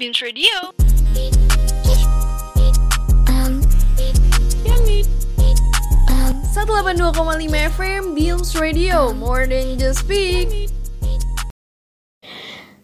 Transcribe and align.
Beams 0.00 0.24
Radio. 0.24 0.72
Satu 6.48 6.72
delapan 6.72 6.96
dua 6.96 7.12
koma 7.12 7.36
lima 7.36 7.68
FM 7.68 8.16
Beams 8.16 8.56
Radio, 8.56 9.12
more 9.12 9.44
than 9.44 9.76
just 9.76 10.08
speak. 10.08 10.72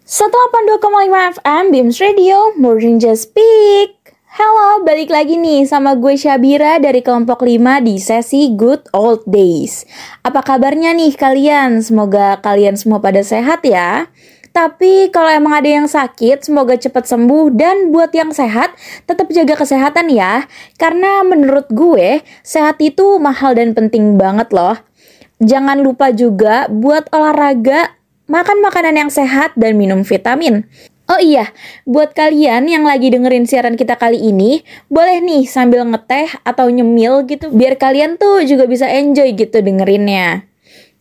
182,5 0.05 1.41
FM 1.41 1.63
Beams 1.73 1.97
Radio, 1.97 2.53
more 2.53 2.77
than 2.77 3.01
just 3.01 3.33
speak. 3.33 3.97
Halo, 4.37 4.85
balik 4.85 5.09
lagi 5.09 5.41
nih 5.41 5.65
sama 5.65 5.97
gue 5.97 6.13
Syabira 6.13 6.77
dari 6.77 7.01
kelompok 7.01 7.41
5 7.41 7.81
di 7.81 7.97
sesi 7.97 8.53
Good 8.53 8.93
Old 8.93 9.25
Days. 9.25 9.89
Apa 10.21 10.45
kabarnya 10.45 10.93
nih 10.93 11.17
kalian? 11.17 11.81
Semoga 11.81 12.37
kalian 12.45 12.77
semua 12.77 13.01
pada 13.01 13.25
sehat 13.25 13.65
ya. 13.65 14.05
Tapi 14.57 15.13
kalau 15.13 15.29
emang 15.29 15.53
ada 15.53 15.69
yang 15.69 15.85
sakit, 15.85 16.41
semoga 16.41 16.73
cepat 16.73 17.05
sembuh 17.05 17.53
dan 17.53 17.93
buat 17.93 18.09
yang 18.09 18.33
sehat, 18.33 18.73
tetap 19.05 19.29
jaga 19.29 19.53
kesehatan 19.53 20.09
ya. 20.09 20.49
Karena 20.81 21.21
menurut 21.21 21.69
gue, 21.69 22.25
sehat 22.41 22.81
itu 22.81 23.21
mahal 23.21 23.53
dan 23.53 23.77
penting 23.77 24.17
banget 24.17 24.49
loh. 24.49 24.73
Jangan 25.37 25.77
lupa 25.85 26.09
juga 26.09 26.65
buat 26.73 27.05
olahraga, 27.13 28.01
makan 28.25 28.65
makanan 28.65 28.97
yang 28.97 29.11
sehat 29.13 29.53
dan 29.53 29.77
minum 29.77 30.01
vitamin. 30.01 30.65
Oh 31.05 31.21
iya, 31.21 31.53
buat 31.85 32.17
kalian 32.17 32.65
yang 32.65 32.81
lagi 32.81 33.13
dengerin 33.13 33.45
siaran 33.45 33.77
kita 33.77 33.93
kali 33.93 34.17
ini, 34.17 34.65
boleh 34.89 35.21
nih 35.21 35.45
sambil 35.45 35.85
ngeteh 35.85 36.33
atau 36.41 36.65
nyemil 36.65 37.29
gitu, 37.29 37.53
biar 37.53 37.77
kalian 37.77 38.17
tuh 38.17 38.41
juga 38.41 38.65
bisa 38.65 38.89
enjoy 38.89 39.37
gitu 39.37 39.61
dengerinnya. 39.61 40.49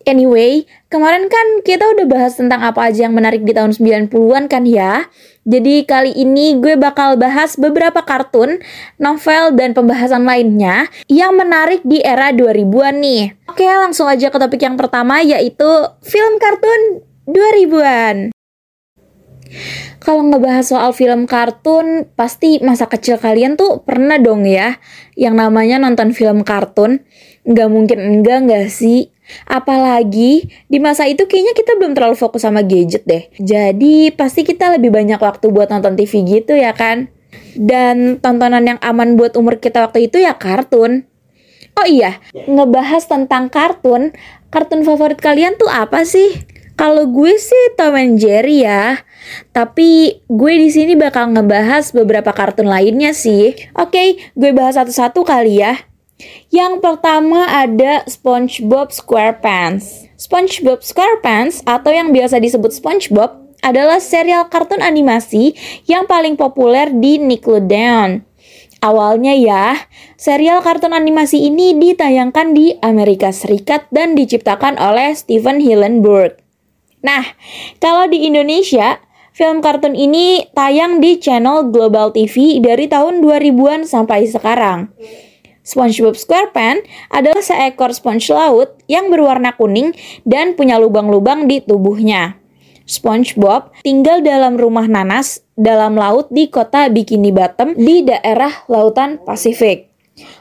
Anyway, 0.07 0.71
kemarin 0.87 1.27
kan 1.27 1.67
kita 1.67 1.83
udah 1.83 2.07
bahas 2.07 2.39
tentang 2.39 2.63
apa 2.63 2.79
aja 2.87 3.11
yang 3.11 3.15
menarik 3.19 3.43
di 3.43 3.51
tahun 3.51 3.75
90-an 3.75 4.47
kan 4.47 4.63
ya. 4.63 5.11
Jadi 5.43 5.83
kali 5.83 6.15
ini 6.15 6.63
gue 6.63 6.79
bakal 6.79 7.19
bahas 7.19 7.59
beberapa 7.59 8.07
kartun, 8.07 8.63
novel, 9.03 9.59
dan 9.59 9.75
pembahasan 9.75 10.23
lainnya 10.23 10.87
yang 11.11 11.35
menarik 11.35 11.83
di 11.83 11.99
era 12.07 12.31
2000-an 12.31 13.03
nih. 13.03 13.35
Oke, 13.51 13.67
langsung 13.67 14.07
aja 14.07 14.31
ke 14.31 14.39
topik 14.39 14.63
yang 14.63 14.79
pertama 14.79 15.27
yaitu 15.27 15.67
film 16.07 16.39
kartun 16.39 17.03
2000-an. 17.27 18.31
Kalau 19.99 20.23
ngebahas 20.23 20.71
soal 20.71 20.95
film 20.95 21.27
kartun, 21.27 22.07
pasti 22.15 22.63
masa 22.63 22.87
kecil 22.87 23.19
kalian 23.19 23.59
tuh 23.59 23.83
pernah 23.83 24.23
dong 24.23 24.47
ya 24.47 24.79
yang 25.19 25.35
namanya 25.35 25.83
nonton 25.83 26.15
film 26.15 26.47
kartun. 26.47 27.03
Nggak 27.43 27.69
mungkin 27.75 27.99
enggak 27.99 28.47
nggak 28.47 28.71
sih? 28.71 29.11
Apalagi 29.47 30.47
di 30.71 30.79
masa 30.79 31.07
itu 31.11 31.27
kayaknya 31.27 31.55
kita 31.55 31.75
belum 31.79 31.95
terlalu 31.95 32.17
fokus 32.19 32.47
sama 32.47 32.63
gadget 32.63 33.03
deh. 33.07 33.27
Jadi 33.39 34.15
pasti 34.15 34.47
kita 34.47 34.79
lebih 34.79 34.95
banyak 34.95 35.19
waktu 35.19 35.51
buat 35.51 35.71
nonton 35.71 35.99
TV 35.99 36.23
gitu 36.23 36.55
ya 36.55 36.75
kan? 36.75 37.11
Dan 37.57 38.23
tontonan 38.23 38.65
yang 38.65 38.81
aman 38.81 39.17
buat 39.19 39.35
umur 39.35 39.59
kita 39.59 39.85
waktu 39.85 40.09
itu 40.09 40.23
ya 40.23 40.37
kartun. 40.37 41.09
Oh 41.77 41.85
iya, 41.85 42.17
ngebahas 42.33 43.05
tentang 43.05 43.53
kartun, 43.53 44.17
kartun 44.49 44.81
favorit 44.81 45.21
kalian 45.21 45.61
tuh 45.61 45.69
apa 45.69 46.09
sih? 46.09 46.41
Kalau 46.77 47.09
gue 47.09 47.41
sih 47.41 47.73
Tom 47.77 47.97
and 47.97 48.21
Jerry 48.21 48.65
ya. 48.65 49.01
Tapi 49.53 50.21
gue 50.29 50.53
di 50.61 50.69
sini 50.69 50.93
bakal 50.93 51.33
ngebahas 51.33 51.93
beberapa 51.97 52.37
kartun 52.37 52.69
lainnya 52.69 53.17
sih. 53.17 53.57
Oke, 53.73 54.21
gue 54.37 54.51
bahas 54.53 54.77
satu-satu 54.77 55.25
kali 55.25 55.65
ya. 55.65 55.73
Yang 56.49 56.81
pertama 56.81 57.45
ada 57.49 58.05
SpongeBob 58.09 58.89
SquarePants. 58.89 60.09
SpongeBob 60.17 60.81
SquarePants 60.81 61.61
atau 61.69 61.93
yang 61.93 62.13
biasa 62.13 62.41
disebut 62.41 62.73
SpongeBob 62.73 63.47
adalah 63.61 64.01
serial 64.01 64.49
kartun 64.49 64.81
animasi 64.81 65.53
yang 65.85 66.09
paling 66.09 66.39
populer 66.39 66.89
di 66.89 67.21
Nickelodeon. 67.21 68.25
Awalnya 68.81 69.35
ya, 69.35 69.65
serial 70.21 70.61
kartun 70.61 70.93
animasi 70.93 71.49
ini 71.49 71.75
ditayangkan 71.75 72.53
di 72.53 72.77
Amerika 72.85 73.33
Serikat 73.33 73.89
dan 73.91 74.15
diciptakan 74.15 74.77
oleh 74.77 75.17
Steven 75.17 75.59
Hillenburg. 75.59 76.39
Nah, 77.03 77.25
kalau 77.83 78.07
di 78.07 78.29
Indonesia, 78.29 79.01
film 79.33 79.65
kartun 79.65 79.97
ini 79.97 80.49
tayang 80.53 81.03
di 81.03 81.19
channel 81.19 81.69
Global 81.73 82.13
TV 82.13 82.63
dari 82.63 82.87
tahun 82.87 83.25
2000-an 83.25 83.89
sampai 83.89 84.29
sekarang. 84.29 84.93
SpongeBob 85.67 86.15
SquarePants 86.15 86.87
adalah 87.11 87.43
seekor 87.43 87.91
sponge 87.91 88.31
laut 88.31 88.79
yang 88.87 89.11
berwarna 89.11 89.51
kuning 89.59 89.91
dan 90.23 90.55
punya 90.55 90.79
lubang-lubang 90.79 91.51
di 91.51 91.59
tubuhnya. 91.59 92.39
SpongeBob 92.87 93.75
tinggal 93.83 94.23
dalam 94.23 94.55
rumah 94.55 94.87
nanas 94.87 95.43
dalam 95.59 95.99
laut 95.99 96.31
di 96.31 96.47
kota 96.47 96.87
Bikini 96.87 97.35
Bottom 97.35 97.75
di 97.75 98.07
daerah 98.07 98.63
lautan 98.71 99.19
Pasifik. 99.19 99.91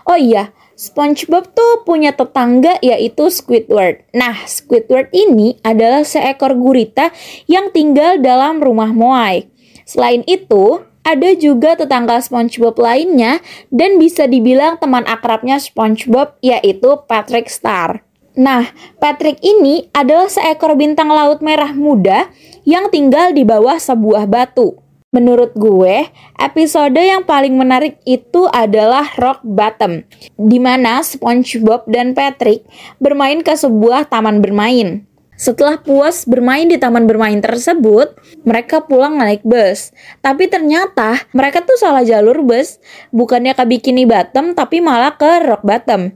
Oh 0.06 0.14
iya, 0.14 0.54
SpongeBob 0.78 1.58
tuh 1.58 1.82
punya 1.82 2.14
tetangga 2.14 2.78
yaitu 2.86 3.34
Squidward. 3.34 4.06
Nah, 4.14 4.46
Squidward 4.46 5.10
ini 5.10 5.58
adalah 5.66 6.06
seekor 6.06 6.54
gurita 6.54 7.10
yang 7.50 7.74
tinggal 7.74 8.22
dalam 8.22 8.62
rumah 8.62 8.94
Moai. 8.94 9.50
Selain 9.90 10.22
itu, 10.30 10.86
ada 11.06 11.30
juga 11.38 11.78
tetangga 11.78 12.18
SpongeBob 12.18 12.82
lainnya 12.82 13.40
dan 13.70 14.02
bisa 14.02 14.26
dibilang 14.26 14.82
teman 14.82 15.06
akrabnya 15.06 15.62
SpongeBob 15.62 16.42
yaitu 16.42 16.98
Patrick 17.06 17.48
Star. 17.48 18.02
Nah, 18.36 18.68
Patrick 19.00 19.40
ini 19.40 19.88
adalah 19.96 20.28
seekor 20.28 20.76
bintang 20.76 21.08
laut 21.08 21.40
merah 21.40 21.72
muda 21.72 22.28
yang 22.68 22.92
tinggal 22.92 23.32
di 23.32 23.48
bawah 23.48 23.80
sebuah 23.80 24.28
batu. 24.28 24.76
Menurut 25.16 25.56
gue, 25.56 26.12
episode 26.36 27.00
yang 27.00 27.24
paling 27.24 27.56
menarik 27.56 27.96
itu 28.04 28.52
adalah 28.52 29.08
Rock 29.16 29.48
Bottom, 29.48 30.04
di 30.36 30.60
mana 30.60 31.00
SpongeBob 31.00 31.88
dan 31.88 32.12
Patrick 32.12 32.68
bermain 33.00 33.40
ke 33.40 33.56
sebuah 33.56 34.12
taman 34.12 34.44
bermain. 34.44 35.08
Setelah 35.36 35.76
puas 35.84 36.24
bermain 36.24 36.64
di 36.64 36.80
taman 36.80 37.04
bermain 37.04 37.40
tersebut, 37.44 38.16
mereka 38.48 38.80
pulang 38.88 39.20
naik 39.20 39.44
bus. 39.44 39.92
Tapi 40.24 40.48
ternyata 40.48 41.28
mereka 41.36 41.60
tuh 41.60 41.76
salah 41.76 42.08
jalur 42.08 42.40
bus, 42.40 42.80
bukannya 43.12 43.52
ke 43.52 43.64
Bikini 43.68 44.08
Bottom 44.08 44.56
tapi 44.56 44.80
malah 44.80 45.20
ke 45.20 45.44
Rock 45.44 45.68
Bottom. 45.68 46.16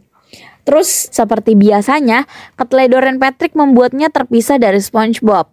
Terus 0.63 1.09
seperti 1.11 1.57
biasanya, 1.57 2.29
keteledoran 2.55 3.17
Patrick 3.17 3.57
membuatnya 3.57 4.07
terpisah 4.13 4.61
dari 4.61 4.79
SpongeBob. 4.79 5.49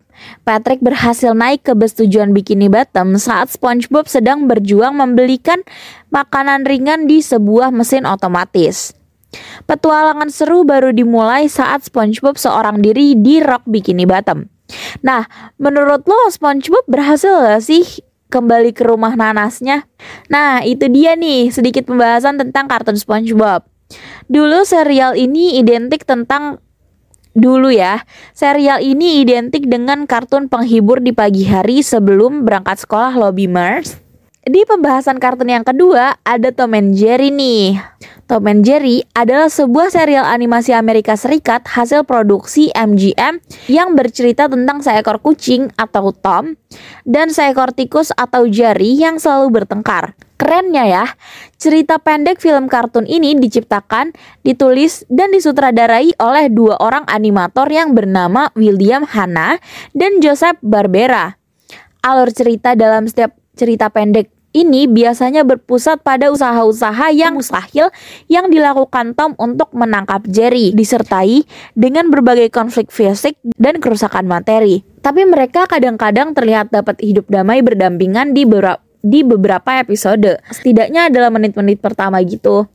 Patrick 0.48 0.80
berhasil 0.80 1.36
naik 1.36 1.68
ke 1.68 1.72
bus 1.76 1.92
tujuan 1.96 2.32
Bikini 2.32 2.72
Bottom 2.72 3.20
saat 3.20 3.52
SpongeBob 3.52 4.08
sedang 4.08 4.48
berjuang 4.48 4.96
membelikan 4.96 5.60
makanan 6.08 6.64
ringan 6.64 7.04
di 7.04 7.20
sebuah 7.20 7.68
mesin 7.68 8.08
otomatis. 8.08 8.95
Petualangan 9.66 10.30
seru 10.30 10.62
baru 10.62 10.94
dimulai 10.94 11.50
saat 11.50 11.86
SpongeBob 11.86 12.38
seorang 12.38 12.78
diri 12.78 13.18
di 13.18 13.42
Rock 13.42 13.66
Bikini 13.66 14.06
Bottom. 14.06 14.46
Nah, 15.02 15.26
menurut 15.58 16.06
lo 16.06 16.30
SpongeBob 16.30 16.86
berhasil 16.86 17.30
gak 17.30 17.62
sih 17.62 17.84
kembali 18.30 18.74
ke 18.74 18.82
rumah 18.86 19.14
nanasnya? 19.14 19.86
Nah, 20.30 20.62
itu 20.62 20.90
dia 20.90 21.14
nih 21.14 21.50
sedikit 21.50 21.86
pembahasan 21.86 22.38
tentang 22.38 22.66
kartun 22.66 22.98
SpongeBob. 22.98 23.66
Dulu 24.26 24.66
serial 24.66 25.14
ini 25.14 25.58
identik 25.62 26.02
tentang 26.02 26.62
Dulu 27.36 27.68
ya, 27.68 28.00
serial 28.32 28.80
ini 28.80 29.20
identik 29.20 29.68
dengan 29.68 30.08
kartun 30.08 30.48
penghibur 30.48 31.04
di 31.04 31.12
pagi 31.12 31.44
hari 31.44 31.84
sebelum 31.84 32.48
berangkat 32.48 32.80
sekolah 32.80 33.12
Lobby 33.12 33.44
Mars. 33.44 34.00
Di 34.46 34.62
pembahasan 34.62 35.18
kartun 35.18 35.50
yang 35.50 35.66
kedua, 35.66 36.22
ada 36.22 36.54
Tom 36.54 36.78
and 36.78 36.94
Jerry 36.94 37.34
nih. 37.34 37.82
Tom 38.30 38.46
and 38.46 38.62
Jerry 38.62 39.02
adalah 39.10 39.50
sebuah 39.50 39.90
serial 39.90 40.22
animasi 40.22 40.70
Amerika 40.70 41.18
Serikat 41.18 41.66
hasil 41.66 42.06
produksi 42.06 42.70
MGM 42.70 43.42
yang 43.66 43.98
bercerita 43.98 44.46
tentang 44.46 44.86
seekor 44.86 45.18
kucing 45.18 45.74
atau 45.74 46.14
Tom 46.14 46.54
dan 47.02 47.34
seekor 47.34 47.74
tikus 47.74 48.14
atau 48.14 48.46
Jerry 48.46 48.94
yang 48.94 49.18
selalu 49.18 49.50
bertengkar. 49.50 50.14
Kerennya 50.38 50.86
ya, 50.86 51.06
cerita 51.58 51.98
pendek 51.98 52.38
film 52.38 52.70
kartun 52.70 53.10
ini 53.10 53.34
diciptakan, 53.34 54.14
ditulis, 54.46 55.02
dan 55.10 55.34
disutradarai 55.34 56.14
oleh 56.22 56.46
dua 56.54 56.78
orang 56.78 57.02
animator 57.10 57.66
yang 57.66 57.98
bernama 57.98 58.54
William 58.54 59.02
Hanna 59.10 59.58
dan 59.90 60.22
Joseph 60.22 60.62
Barbera. 60.62 61.34
Alur 62.06 62.30
cerita 62.30 62.78
dalam 62.78 63.10
setiap 63.10 63.34
cerita 63.56 63.88
pendek 63.88 64.35
ini 64.56 64.88
biasanya 64.88 65.44
berpusat 65.44 66.00
pada 66.00 66.32
usaha-usaha 66.32 67.12
yang 67.12 67.36
mustahil 67.36 67.92
yang 68.32 68.48
dilakukan 68.48 69.12
Tom 69.12 69.36
untuk 69.36 69.76
menangkap 69.76 70.24
Jerry, 70.24 70.72
disertai 70.72 71.44
dengan 71.76 72.08
berbagai 72.08 72.48
konflik 72.48 72.88
fisik 72.88 73.36
dan 73.60 73.84
kerusakan 73.84 74.24
materi. 74.24 74.80
Tapi 75.04 75.28
mereka 75.28 75.68
kadang-kadang 75.68 76.32
terlihat 76.32 76.72
dapat 76.72 76.96
hidup 77.04 77.28
damai 77.28 77.60
berdampingan 77.60 78.32
di 78.32 78.48
beberapa 78.48 78.80
di 79.06 79.22
beberapa 79.22 79.78
episode. 79.78 80.42
Setidaknya 80.50 81.06
adalah 81.06 81.30
menit-menit 81.30 81.78
pertama 81.78 82.18
gitu. 82.26 82.66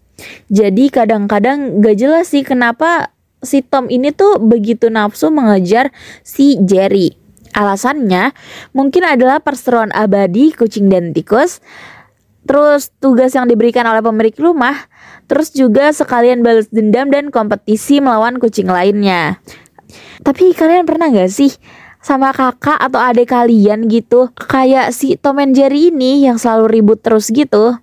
Jadi 0.47 0.87
kadang-kadang 0.87 1.83
gak 1.83 1.97
jelas 1.99 2.31
sih 2.31 2.47
kenapa 2.47 3.11
si 3.41 3.65
Tom 3.65 3.89
ini 3.89 4.13
tuh 4.13 4.37
begitu 4.39 4.87
nafsu 4.87 5.33
mengejar 5.33 5.89
si 6.21 6.55
Jerry. 6.61 7.20
Alasannya 7.51 8.31
mungkin 8.71 9.03
adalah 9.03 9.43
perseteruan 9.43 9.91
abadi 9.91 10.55
kucing 10.55 10.87
dan 10.87 11.11
tikus, 11.11 11.59
terus 12.47 12.89
tugas 13.03 13.35
yang 13.35 13.45
diberikan 13.47 13.83
oleh 13.87 13.99
pemilik 13.99 14.35
rumah, 14.39 14.87
terus 15.27 15.51
juga 15.51 15.91
sekalian 15.91 16.41
balas 16.41 16.71
dendam 16.71 17.11
dan 17.11 17.29
kompetisi 17.29 17.99
melawan 17.99 18.39
kucing 18.39 18.71
lainnya. 18.71 19.39
Tapi 20.21 20.53
kalian 20.53 20.87
pernah 20.87 21.11
gak 21.11 21.33
sih 21.33 21.51
sama 22.01 22.33
kakak 22.33 22.81
atau 22.81 22.97
adik 22.97 23.29
kalian 23.29 23.85
gitu? 23.85 24.33
Kayak 24.33 24.89
si 24.91 25.17
Tom 25.17 25.37
and 25.37 25.53
Jerry 25.53 25.93
ini 25.93 26.25
yang 26.25 26.41
selalu 26.41 26.81
ribut 26.81 26.99
terus 27.05 27.29
gitu. 27.29 27.77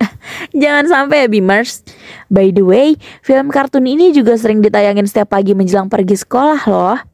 Jangan 0.62 0.86
sampai 0.86 1.26
ya 1.26 1.28
Beamers. 1.30 1.82
By 2.30 2.54
the 2.54 2.62
way 2.62 2.98
film 3.22 3.50
kartun 3.50 3.86
ini 3.86 4.14
juga 4.14 4.38
sering 4.38 4.62
ditayangin 4.62 5.06
setiap 5.06 5.34
pagi 5.34 5.52
menjelang 5.54 5.90
pergi 5.90 6.18
sekolah 6.18 6.60
loh 6.70 7.13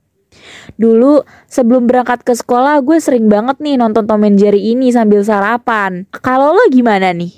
Dulu 0.76 1.25
sebelum 1.47 1.87
berangkat 1.87 2.25
ke 2.25 2.32
sekolah 2.32 2.81
gue 2.81 2.99
sering 2.99 3.26
banget 3.29 3.58
nih 3.61 3.76
nonton 3.76 4.06
Tom 4.06 4.25
and 4.25 4.38
Jerry 4.41 4.73
ini 4.73 4.91
sambil 4.91 5.20
sarapan. 5.23 6.08
Kalau 6.20 6.55
lo 6.56 6.64
gimana 6.73 7.12
nih? 7.12 7.32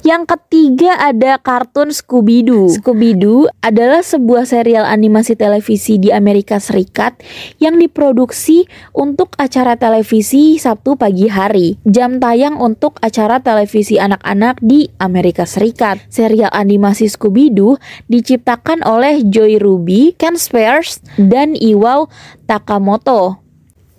Yang 0.00 0.36
ketiga 0.36 0.96
ada 0.96 1.36
kartun 1.36 1.92
Scooby-Doo. 1.92 2.72
Scooby-Doo 2.80 3.52
adalah 3.60 4.00
sebuah 4.00 4.48
serial 4.48 4.88
animasi 4.88 5.36
televisi 5.36 6.00
di 6.00 6.08
Amerika 6.08 6.56
Serikat 6.56 7.20
yang 7.60 7.76
diproduksi 7.76 8.64
untuk 8.96 9.36
acara 9.36 9.76
televisi 9.76 10.56
Sabtu 10.56 10.96
pagi 10.96 11.28
hari. 11.28 11.76
Jam 11.84 12.16
tayang 12.16 12.56
untuk 12.56 12.96
acara 13.04 13.44
televisi 13.44 14.00
anak-anak 14.00 14.60
di 14.64 14.88
Amerika 14.96 15.44
Serikat. 15.44 16.00
Serial 16.08 16.50
animasi 16.52 17.12
Scooby-Doo 17.12 17.76
diciptakan 18.08 18.82
oleh 18.84 19.20
Joy 19.26 19.60
Ruby, 19.60 20.16
Ken 20.16 20.40
Spears, 20.40 21.04
dan 21.20 21.52
Iwao 21.52 22.08
Takamoto. 22.48 23.40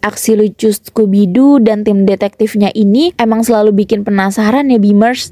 Aksi 0.01 0.33
lucu 0.33 0.73
Scooby-Doo 0.73 1.61
dan 1.61 1.85
tim 1.85 2.09
detektifnya 2.09 2.73
ini 2.73 3.13
emang 3.21 3.45
selalu 3.45 3.85
bikin 3.85 4.01
penasaran 4.01 4.73
ya 4.73 4.81
Beamers. 4.81 5.29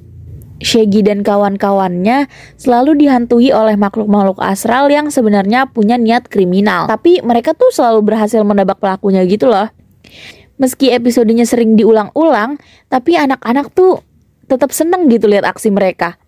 Shaggy 0.60 1.04
dan 1.04 1.24
kawan-kawannya 1.24 2.28
selalu 2.60 3.00
dihantui 3.00 3.56
oleh 3.56 3.80
makhluk-makhluk 3.80 4.40
astral 4.44 4.92
yang 4.92 5.08
sebenarnya 5.08 5.72
punya 5.72 5.96
niat 5.96 6.28
kriminal. 6.28 6.92
Tapi 6.92 7.24
mereka 7.24 7.56
tuh 7.56 7.72
selalu 7.72 8.04
berhasil 8.04 8.44
menebak 8.44 8.80
pelakunya 8.80 9.24
gitu 9.24 9.48
loh. 9.48 9.72
Meski 10.60 10.92
episodenya 10.92 11.48
sering 11.48 11.80
diulang-ulang, 11.80 12.60
tapi 12.92 13.16
anak-anak 13.16 13.72
tuh 13.72 14.04
tetap 14.52 14.76
seneng 14.76 15.08
gitu 15.08 15.32
lihat 15.32 15.48
aksi 15.48 15.72
mereka. 15.72 16.20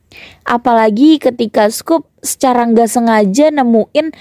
Apalagi 0.47 1.19
ketika 1.19 1.67
Scoop 1.67 2.07
secara 2.23 2.67
nggak 2.67 2.87
sengaja 2.87 3.51
nemuin 3.51 4.11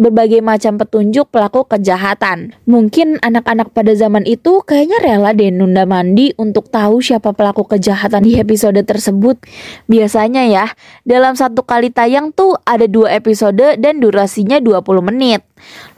berbagai 0.00 0.40
macam 0.40 0.80
petunjuk 0.80 1.28
pelaku 1.28 1.68
kejahatan. 1.68 2.56
Mungkin 2.64 3.20
anak-anak 3.20 3.76
pada 3.76 3.92
zaman 3.92 4.24
itu 4.24 4.64
kayaknya 4.64 4.98
rela 5.04 5.30
deh 5.36 5.52
nunda 5.52 5.84
mandi 5.84 6.32
untuk 6.40 6.72
tahu 6.72 7.04
siapa 7.04 7.36
pelaku 7.36 7.68
kejahatan 7.68 8.24
di 8.24 8.40
episode 8.40 8.80
tersebut. 8.80 9.36
Biasanya 9.86 10.48
ya, 10.48 10.66
dalam 11.04 11.36
satu 11.36 11.62
kali 11.62 11.92
tayang 11.92 12.32
tuh 12.32 12.56
ada 12.64 12.88
dua 12.88 13.12
episode 13.12 13.76
dan 13.76 14.00
durasinya 14.00 14.58
20 14.58 15.08
menit. 15.12 15.44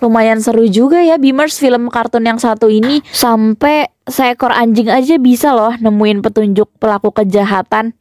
Lumayan 0.03 0.45
seru 0.45 0.69
juga 0.69 1.01
ya 1.01 1.17
Beamers 1.17 1.57
film 1.57 1.89
kartun 1.89 2.29
yang 2.29 2.37
satu 2.37 2.69
ini 2.69 3.01
sampai 3.09 3.89
seekor 4.05 4.53
anjing 4.53 4.93
aja 4.93 5.17
bisa 5.17 5.57
loh 5.57 5.73
nemuin 5.81 6.21
petunjuk 6.21 6.69
pelaku 6.77 7.15
kejahatan. 7.15 7.97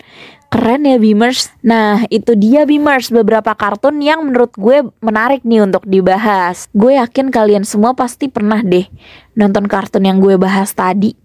Keren 0.53 0.85
ya 0.85 1.01
Beamers. 1.01 1.49
Nah, 1.65 2.05
itu 2.13 2.37
dia 2.37 2.61
Beamers 2.69 3.09
beberapa 3.09 3.57
kartun 3.57 3.97
yang 4.05 4.21
menurut 4.21 4.53
gue 4.53 4.85
menarik 5.01 5.41
nih 5.41 5.65
untuk 5.65 5.81
dibahas. 5.89 6.69
Gue 6.77 6.93
yakin 7.01 7.33
kalian 7.33 7.65
semua 7.65 7.97
pasti 7.97 8.29
pernah 8.29 8.61
deh 8.61 8.85
nonton 9.33 9.65
kartun 9.65 10.05
yang 10.05 10.21
gue 10.21 10.37
bahas 10.37 10.69
tadi. 10.77 11.17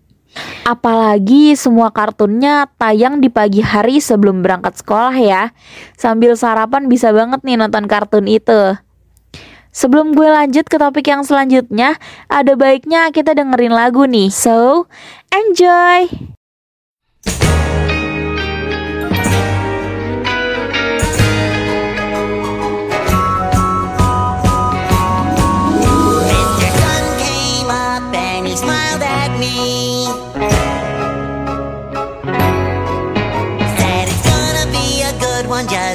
Apalagi 0.64 1.52
semua 1.60 1.92
kartunnya 1.92 2.72
tayang 2.80 3.20
di 3.20 3.28
pagi 3.28 3.60
hari 3.60 4.00
sebelum 4.00 4.40
berangkat 4.40 4.80
sekolah 4.80 5.12
ya. 5.20 5.52
Sambil 6.00 6.32
sarapan 6.32 6.88
bisa 6.88 7.12
banget 7.12 7.44
nih 7.44 7.60
nonton 7.60 7.84
kartun 7.84 8.24
itu. 8.32 8.80
Sebelum 9.76 10.16
gue 10.16 10.24
lanjut 10.24 10.64
ke 10.64 10.80
topik 10.80 11.04
yang 11.04 11.20
selanjutnya, 11.20 12.00
ada 12.32 12.56
baiknya 12.56 13.12
kita 13.12 13.36
dengerin 13.36 13.76
lagu 13.76 14.08
nih. 14.08 14.32
So, 14.32 14.88
enjoy! 15.28 16.37
one, 35.58 35.68
yeah. 35.72 35.87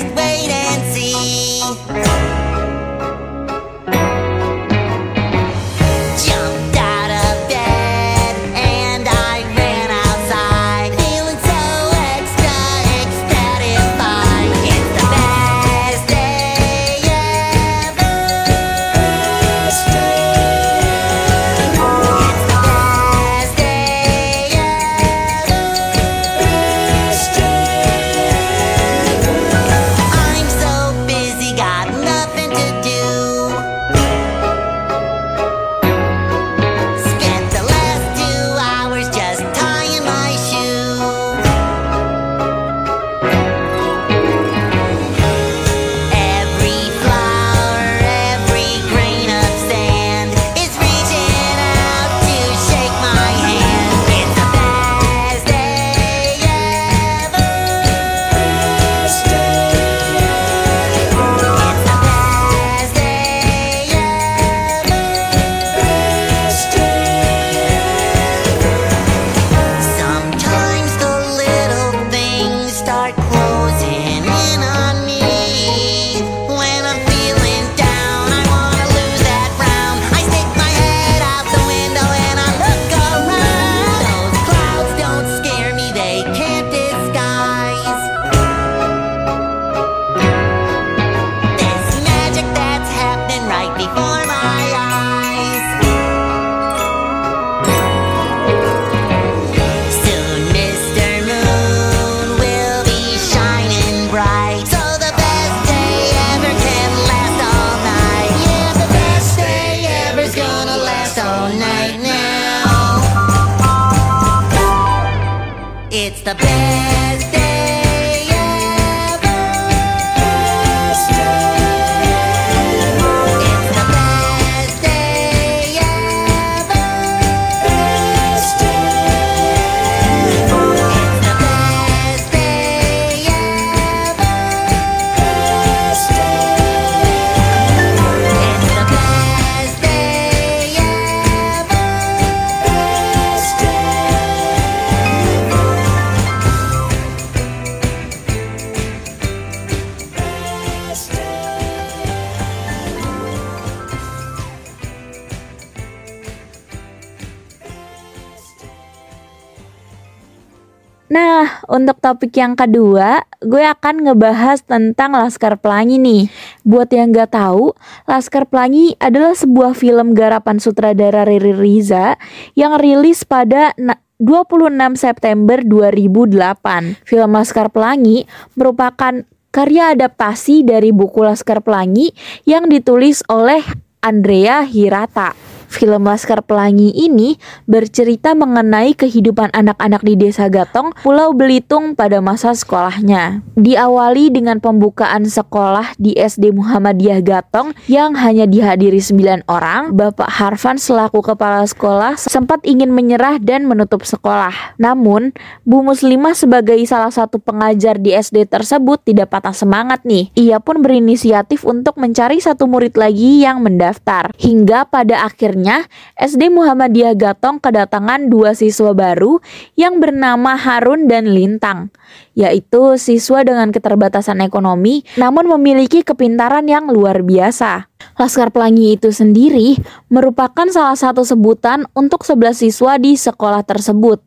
Untuk 161.84 162.00
topik 162.00 162.32
yang 162.40 162.56
kedua, 162.56 163.28
gue 163.44 163.60
akan 163.60 164.08
ngebahas 164.08 164.64
tentang 164.64 165.20
Laskar 165.20 165.60
Pelangi 165.60 166.00
nih. 166.00 166.32
Buat 166.64 166.96
yang 166.96 167.12
gak 167.12 167.36
tahu, 167.36 167.76
Laskar 168.08 168.48
Pelangi 168.48 168.96
adalah 169.04 169.36
sebuah 169.36 169.76
film 169.76 170.16
garapan 170.16 170.64
sutradara 170.64 171.28
Riri 171.28 171.52
Riza 171.52 172.16
yang 172.56 172.80
rilis 172.80 173.28
pada 173.28 173.76
26 173.76 174.72
September 174.96 175.60
2008. 175.60 177.04
Film 177.04 177.30
Laskar 177.36 177.68
Pelangi 177.68 178.24
merupakan 178.56 179.28
karya 179.52 179.92
adaptasi 179.92 180.64
dari 180.64 180.96
buku 180.96 181.20
Laskar 181.20 181.60
Pelangi 181.60 182.16
yang 182.48 182.72
ditulis 182.72 183.20
oleh 183.28 183.60
Andrea 184.00 184.64
Hirata. 184.64 185.53
Film 185.74 186.06
Laskar 186.06 186.46
Pelangi 186.46 186.94
ini 186.94 187.34
bercerita 187.66 188.38
mengenai 188.38 188.94
kehidupan 188.94 189.50
anak-anak 189.58 190.06
di 190.06 190.14
Desa 190.14 190.46
Gatong, 190.46 190.94
Pulau 191.02 191.34
Belitung 191.34 191.98
pada 191.98 192.22
masa 192.22 192.54
sekolahnya. 192.54 193.42
Diawali 193.58 194.30
dengan 194.30 194.62
pembukaan 194.62 195.26
sekolah 195.26 195.98
di 195.98 196.14
SD 196.14 196.54
Muhammadiyah 196.54 197.26
Gatong 197.26 197.74
yang 197.90 198.14
hanya 198.14 198.46
dihadiri 198.46 199.02
9 199.02 199.50
orang, 199.50 199.98
Bapak 199.98 200.30
Harfan 200.30 200.78
selaku 200.78 201.26
kepala 201.26 201.66
sekolah 201.66 202.22
sempat 202.22 202.62
ingin 202.70 202.94
menyerah 202.94 203.42
dan 203.42 203.66
menutup 203.66 204.06
sekolah. 204.06 204.78
Namun, 204.78 205.34
Bu 205.66 205.82
Muslimah 205.82 206.38
sebagai 206.38 206.78
salah 206.86 207.10
satu 207.10 207.42
pengajar 207.42 207.98
di 207.98 208.14
SD 208.14 208.46
tersebut 208.46 209.02
tidak 209.02 209.34
patah 209.34 209.58
semangat 209.58 210.06
nih. 210.06 210.30
Ia 210.38 210.62
pun 210.62 210.86
berinisiatif 210.86 211.66
untuk 211.66 211.98
mencari 211.98 212.38
satu 212.38 212.70
murid 212.70 212.94
lagi 212.94 213.42
yang 213.42 213.66
mendaftar. 213.66 214.30
Hingga 214.38 214.94
pada 214.94 215.26
akhirnya 215.26 215.63
Akhirnya, 215.64 215.88
SD 216.20 216.52
Muhammadiyah 216.52 217.16
Gatong 217.16 217.56
kedatangan 217.64 218.28
dua 218.28 218.52
siswa 218.52 218.92
baru 218.92 219.40
yang 219.80 220.04
bernama 220.04 220.60
Harun 220.60 221.08
dan 221.08 221.32
Lintang, 221.32 221.88
yaitu 222.36 223.00
siswa 223.00 223.48
dengan 223.48 223.72
keterbatasan 223.72 224.44
ekonomi 224.44 225.08
namun 225.16 225.48
memiliki 225.48 226.04
kepintaran 226.04 226.68
yang 226.68 226.92
luar 226.92 227.24
biasa. 227.24 227.88
Laskar 228.20 228.52
Pelangi 228.52 229.00
itu 229.00 229.16
sendiri 229.16 229.80
merupakan 230.12 230.68
salah 230.68 231.00
satu 231.00 231.24
sebutan 231.24 231.88
untuk 231.96 232.28
11 232.28 232.68
siswa 232.68 233.00
di 233.00 233.16
sekolah 233.16 233.64
tersebut. 233.64 234.20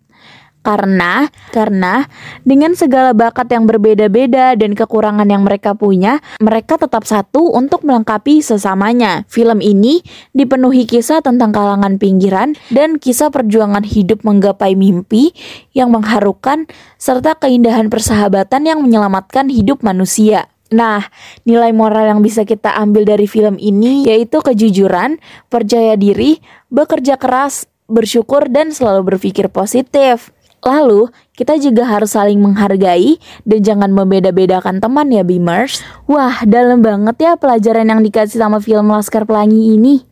Karena 0.66 1.30
karena 1.54 2.10
dengan 2.42 2.74
segala 2.74 3.14
bakat 3.14 3.46
yang 3.54 3.70
berbeda-beda 3.70 4.58
dan 4.58 4.74
kekurangan 4.74 5.30
yang 5.30 5.46
mereka 5.46 5.78
punya, 5.78 6.18
mereka 6.42 6.74
tetap 6.74 7.06
satu 7.06 7.54
untuk 7.54 7.86
melengkapi 7.86 8.42
sesamanya. 8.42 9.22
Film 9.30 9.62
ini 9.62 10.02
dipenuhi 10.34 10.82
kisah 10.90 11.22
tentang 11.22 11.54
kalangan 11.54 12.02
pinggiran 12.02 12.58
dan 12.74 12.98
kisah 12.98 13.30
perjuangan 13.30 13.86
hidup 13.86 14.26
menggapai 14.26 14.74
mimpi 14.74 15.30
yang 15.70 15.94
mengharukan 15.94 16.66
serta 16.98 17.38
keindahan 17.38 17.86
persahabatan 17.86 18.66
yang 18.66 18.82
menyelamatkan 18.82 19.46
hidup 19.46 19.86
manusia. 19.86 20.50
Nah, 20.74 21.06
nilai 21.46 21.70
moral 21.70 22.10
yang 22.10 22.20
bisa 22.26 22.42
kita 22.42 22.74
ambil 22.74 23.06
dari 23.06 23.30
film 23.30 23.54
ini 23.62 24.02
yaitu 24.10 24.42
kejujuran, 24.42 25.22
percaya 25.46 25.94
diri, 25.94 26.42
bekerja 26.74 27.14
keras, 27.22 27.70
bersyukur, 27.86 28.50
dan 28.50 28.74
selalu 28.74 29.14
berpikir 29.14 29.46
positif. 29.46 30.34
Lalu, 30.66 31.06
kita 31.38 31.54
juga 31.62 31.86
harus 31.86 32.18
saling 32.18 32.42
menghargai 32.42 33.22
dan 33.46 33.60
jangan 33.62 33.94
membeda-bedakan 33.94 34.82
teman 34.82 35.06
ya 35.14 35.22
Beamers. 35.22 35.78
Wah, 36.10 36.42
dalam 36.42 36.82
banget 36.82 37.14
ya 37.22 37.32
pelajaran 37.38 37.86
yang 37.86 38.02
dikasih 38.02 38.42
sama 38.42 38.58
film 38.58 38.90
Laskar 38.90 39.30
Pelangi 39.30 39.78
ini. 39.78 40.02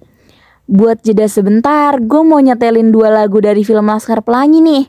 Buat 0.71 1.03
jeda 1.03 1.27
sebentar, 1.27 1.99
gue 1.99 2.23
mau 2.23 2.39
nyetelin 2.39 2.95
dua 2.95 3.11
lagu 3.11 3.43
dari 3.43 3.67
film 3.67 3.91
Laskar 3.91 4.23
Pelangi 4.23 4.63
nih. 4.63 4.85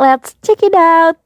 Let's 0.00 0.40
check 0.40 0.64
it 0.64 0.72
out. 0.72 1.20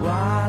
Why? 0.00 0.47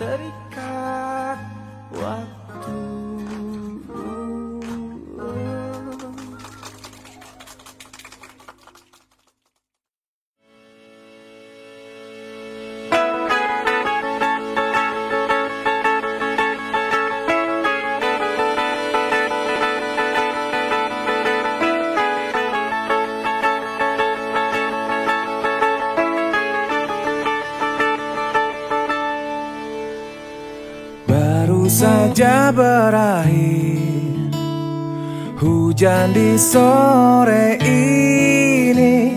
Terikat 0.00 0.69
berakhir. 32.60 34.28
Hujan 35.40 36.12
di 36.12 36.36
sore 36.36 37.56
ini 37.64 39.08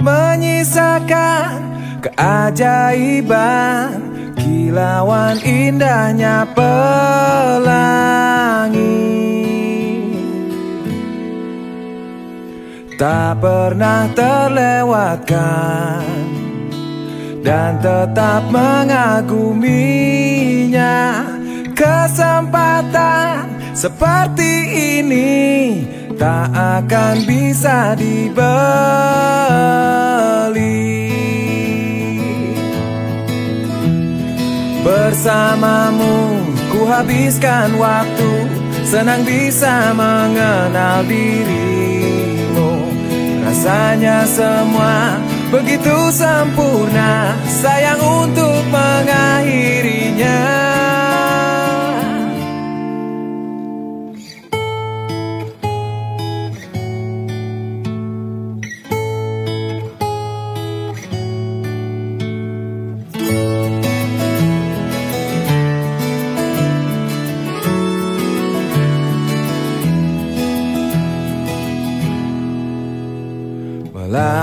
Menyisakan 0.00 1.60
keajaiban. 2.00 4.08
Kilauan 4.40 5.36
indahnya 5.44 6.48
pelangi. 6.56 7.68
Tak 12.96 13.44
pernah 13.44 14.08
terlewatkan 14.16 16.00
dan 17.44 17.76
tetap 17.80 18.44
mengaguminya 18.52 21.29
kesempatan 21.80 23.48
seperti 23.72 24.52
ini 25.00 25.32
tak 26.20 26.52
akan 26.52 27.24
bisa 27.24 27.96
dibeli. 27.96 28.36
Bersamamu 34.84 36.44
ku 36.68 36.84
habiskan 36.84 37.80
waktu 37.80 38.32
senang 38.84 39.24
bisa 39.24 39.96
mengenal 39.96 41.00
dirimu. 41.08 42.92
Rasanya 43.48 44.28
semua 44.28 45.16
begitu 45.48 46.12
sempurna 46.12 47.32
sayang 47.48 47.98
untuk 48.00 48.60
mengakhirinya 48.68 50.38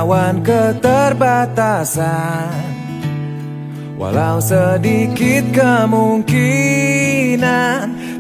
Melawan 0.08 0.40
keterbatasan. 0.40 2.00
Walau 4.00 4.40
sedikit 4.40 5.44
kemungkinan 5.52 6.32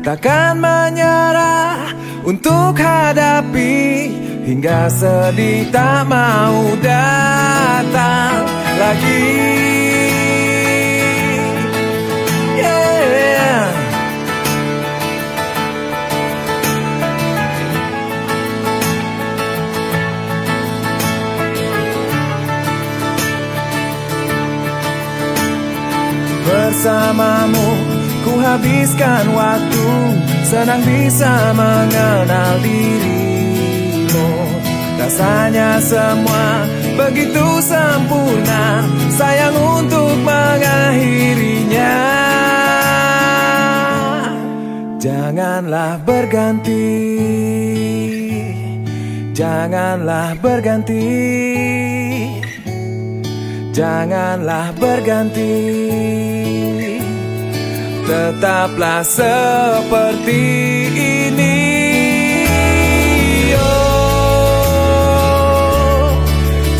Takkan 0.04 0.60
menyerah 0.60 1.96
untuk 2.28 2.76
hadapi 2.76 4.12
Hingga 4.44 4.92
sedih 4.92 5.72
tak 5.72 6.12
mau 6.12 6.76
datang 6.84 8.44
lagi 8.76 9.32
Bersamamu. 26.88 27.68
Ku 28.24 28.40
habiskan 28.40 29.28
waktu 29.36 29.88
Senang 30.48 30.80
bisa 30.88 31.52
mengenal 31.52 32.64
dirimu. 32.64 34.28
Rasanya 34.96 35.84
semua 35.84 36.64
begitu 36.96 37.44
sempurna. 37.60 38.88
Sayang 39.20 39.52
untuk 39.52 40.16
mengakhirinya. 40.24 42.00
Janganlah 44.96 46.00
berganti. 46.08 46.88
Janganlah 49.36 50.40
berganti. 50.40 51.04
Janganlah 53.76 54.72
berganti 54.80 56.27
Tetaplah 58.08 59.04
seperti 59.04 60.44
ini. 60.96 61.60
Oh, 63.60 66.16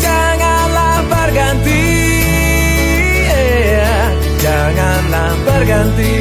Janganlah 0.00 1.04
berganti 1.04 1.84
yeah. 3.28 4.08
Janganlah 4.40 5.32
berganti 5.44 6.17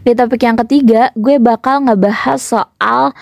Di 0.00 0.16
topik 0.16 0.40
yang 0.40 0.56
ketiga, 0.64 1.12
gue 1.12 1.36
bakal 1.36 1.84
ngebahas 1.84 2.40
soal 2.40 3.12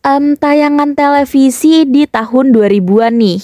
em, 0.00 0.32
tayangan 0.32 0.96
televisi 0.96 1.84
di 1.84 2.08
tahun 2.08 2.56
2000-an 2.56 3.14
nih. 3.20 3.40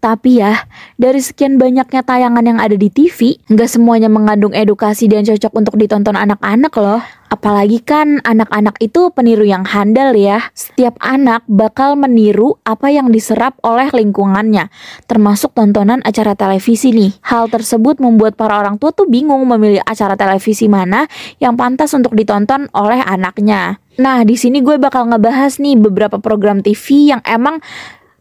Tapi 0.00 0.38
ya, 0.38 0.64
dari 0.96 1.18
sekian 1.18 1.58
banyaknya 1.58 2.00
tayangan 2.06 2.44
yang 2.44 2.58
ada 2.62 2.78
di 2.78 2.88
TV, 2.92 3.36
nggak 3.50 3.68
semuanya 3.68 4.06
mengandung 4.06 4.54
edukasi 4.54 5.10
dan 5.10 5.26
cocok 5.26 5.52
untuk 5.56 5.74
ditonton 5.76 6.14
anak-anak 6.14 6.72
loh. 6.78 7.02
Apalagi 7.26 7.82
kan 7.82 8.22
anak-anak 8.22 8.78
itu 8.78 9.10
peniru 9.10 9.42
yang 9.42 9.66
handal 9.66 10.14
ya. 10.14 10.46
Setiap 10.54 10.94
anak 11.02 11.42
bakal 11.50 11.98
meniru 11.98 12.58
apa 12.62 12.88
yang 12.94 13.10
diserap 13.10 13.58
oleh 13.66 13.90
lingkungannya, 13.90 14.70
termasuk 15.10 15.50
tontonan 15.52 15.98
acara 16.06 16.38
televisi 16.38 16.94
nih. 16.94 17.18
Hal 17.26 17.50
tersebut 17.50 17.98
membuat 17.98 18.38
para 18.38 18.62
orang 18.62 18.78
tua 18.78 18.94
tuh 18.94 19.10
bingung 19.10 19.42
memilih 19.42 19.82
acara 19.82 20.14
televisi 20.14 20.70
mana 20.70 21.10
yang 21.42 21.58
pantas 21.58 21.90
untuk 21.98 22.14
ditonton 22.14 22.70
oleh 22.70 23.02
anaknya. 23.02 23.82
Nah, 23.98 24.22
di 24.22 24.38
sini 24.38 24.62
gue 24.62 24.78
bakal 24.78 25.08
ngebahas 25.10 25.58
nih 25.58 25.80
beberapa 25.80 26.20
program 26.22 26.62
TV 26.62 27.10
yang 27.16 27.22
emang 27.26 27.58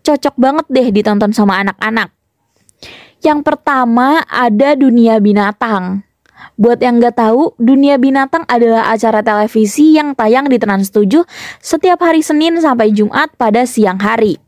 cocok 0.01 0.35
banget 0.37 0.65
deh 0.71 0.87
ditonton 0.89 1.35
sama 1.35 1.61
anak-anak. 1.61 2.09
Yang 3.25 3.39
pertama 3.41 4.21
ada 4.29 4.77
dunia 4.77 5.17
binatang. 5.17 6.05
Buat 6.55 6.79
yang 6.79 7.03
nggak 7.03 7.19
tahu, 7.19 7.51
Dunia 7.59 7.99
Binatang 7.99 8.47
adalah 8.47 8.87
acara 8.87 9.19
televisi 9.19 9.99
yang 9.99 10.15
tayang 10.15 10.47
di 10.47 10.55
Trans 10.55 10.87
7 10.87 11.27
setiap 11.59 11.99
hari 11.99 12.23
Senin 12.23 12.55
sampai 12.63 12.95
Jumat 12.95 13.35
pada 13.35 13.67
siang 13.67 13.99
hari. 13.99 14.39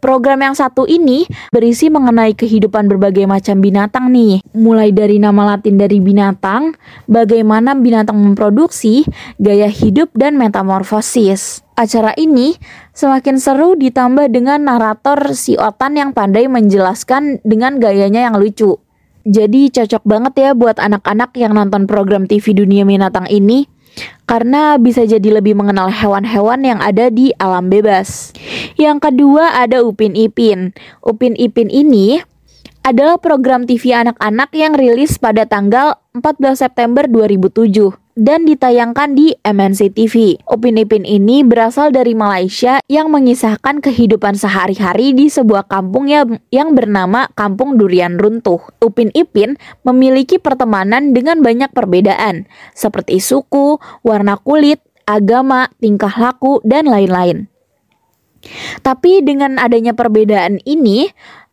Program 0.00 0.38
yang 0.40 0.56
satu 0.56 0.84
ini 0.88 1.28
berisi 1.52 1.88
mengenai 1.92 2.36
kehidupan 2.36 2.88
berbagai 2.88 3.24
macam 3.28 3.60
binatang 3.60 4.12
nih. 4.12 4.44
Mulai 4.52 4.92
dari 4.92 5.16
nama 5.16 5.56
latin 5.56 5.80
dari 5.80 6.00
binatang, 6.00 6.76
bagaimana 7.08 7.76
binatang 7.76 8.16
memproduksi, 8.16 9.04
gaya 9.40 9.68
hidup, 9.68 10.12
dan 10.12 10.36
metamorfosis. 10.36 11.64
Acara 11.76 12.16
ini 12.16 12.56
semakin 12.96 13.36
seru 13.36 13.76
ditambah 13.76 14.32
dengan 14.32 14.64
narator 14.64 15.36
si 15.36 15.56
Otan 15.60 16.00
yang 16.00 16.16
pandai 16.16 16.48
menjelaskan 16.48 17.44
dengan 17.44 17.76
gayanya 17.76 18.30
yang 18.30 18.40
lucu. 18.40 18.85
Jadi 19.26 19.74
cocok 19.74 20.06
banget 20.06 20.34
ya 20.38 20.50
buat 20.54 20.78
anak-anak 20.78 21.34
yang 21.34 21.58
nonton 21.58 21.90
program 21.90 22.30
TV 22.30 22.54
Dunia 22.54 22.86
Binatang 22.86 23.26
ini 23.26 23.66
karena 24.22 24.78
bisa 24.78 25.02
jadi 25.02 25.42
lebih 25.42 25.58
mengenal 25.58 25.90
hewan-hewan 25.90 26.62
yang 26.62 26.78
ada 26.78 27.10
di 27.10 27.34
alam 27.42 27.66
bebas. 27.66 28.30
Yang 28.78 29.10
kedua 29.10 29.58
ada 29.58 29.82
Upin 29.82 30.14
Ipin. 30.14 30.70
Upin 31.02 31.34
Ipin 31.34 31.74
ini 31.74 32.22
adalah 32.86 33.18
program 33.18 33.66
TV 33.66 33.98
anak-anak 33.98 34.54
yang 34.54 34.78
rilis 34.78 35.18
pada 35.18 35.42
tanggal 35.42 35.98
14 36.14 36.62
September 36.62 37.10
2007 37.10 38.05
dan 38.16 38.48
ditayangkan 38.48 39.12
di 39.12 39.36
MNC 39.44 39.92
TV. 39.92 40.40
Upin 40.48 40.80
Ipin 40.80 41.04
ini 41.04 41.44
berasal 41.44 41.92
dari 41.92 42.16
Malaysia 42.16 42.80
yang 42.88 43.12
mengisahkan 43.12 43.84
kehidupan 43.84 44.34
sehari-hari 44.40 45.12
di 45.12 45.28
sebuah 45.28 45.68
kampung 45.68 46.08
yang, 46.08 46.72
bernama 46.72 47.28
Kampung 47.36 47.76
Durian 47.76 48.16
Runtuh. 48.16 48.58
Upin 48.80 49.12
Ipin 49.12 49.60
memiliki 49.84 50.40
pertemanan 50.40 51.12
dengan 51.12 51.44
banyak 51.44 51.70
perbedaan, 51.76 52.48
seperti 52.72 53.20
suku, 53.20 53.76
warna 54.00 54.40
kulit, 54.40 54.80
agama, 55.04 55.68
tingkah 55.78 56.16
laku, 56.16 56.64
dan 56.64 56.88
lain-lain. 56.88 57.52
Tapi 58.80 59.26
dengan 59.26 59.58
adanya 59.58 59.92
perbedaan 59.92 60.62
ini, 60.64 61.10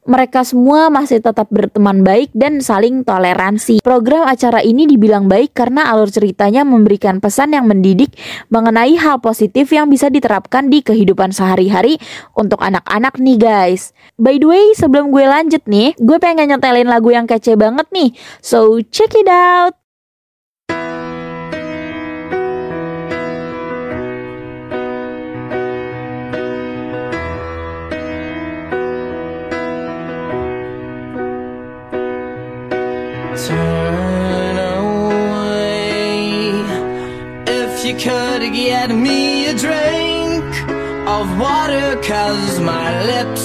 mereka 0.10 0.44
semua 0.44 0.88
masih 0.88 1.20
tetap 1.20 1.48
berteman 1.52 2.02
baik 2.02 2.32
dan 2.34 2.60
saling 2.60 3.06
toleransi. 3.06 3.84
Program 3.84 4.26
acara 4.26 4.64
ini 4.64 4.88
dibilang 4.90 5.28
baik 5.28 5.56
karena 5.56 5.92
alur 5.92 6.10
ceritanya 6.10 6.66
memberikan 6.66 7.20
pesan 7.22 7.56
yang 7.56 7.68
mendidik 7.68 8.16
mengenai 8.50 8.96
hal 8.98 9.20
positif 9.20 9.72
yang 9.72 9.88
bisa 9.92 10.08
diterapkan 10.08 10.72
di 10.72 10.82
kehidupan 10.82 11.36
sehari-hari 11.36 12.00
untuk 12.34 12.64
anak-anak 12.64 13.20
nih 13.20 13.38
guys. 13.38 13.92
By 14.16 14.40
the 14.40 14.48
way, 14.48 14.66
sebelum 14.74 15.12
gue 15.12 15.26
lanjut 15.28 15.64
nih, 15.68 15.96
gue 16.00 16.18
pengen 16.20 16.56
nyetelin 16.56 16.88
lagu 16.88 17.12
yang 17.12 17.28
kece 17.28 17.60
banget 17.60 17.88
nih. 17.92 18.16
So, 18.40 18.80
check 18.80 19.12
it 19.18 19.28
out! 19.28 19.83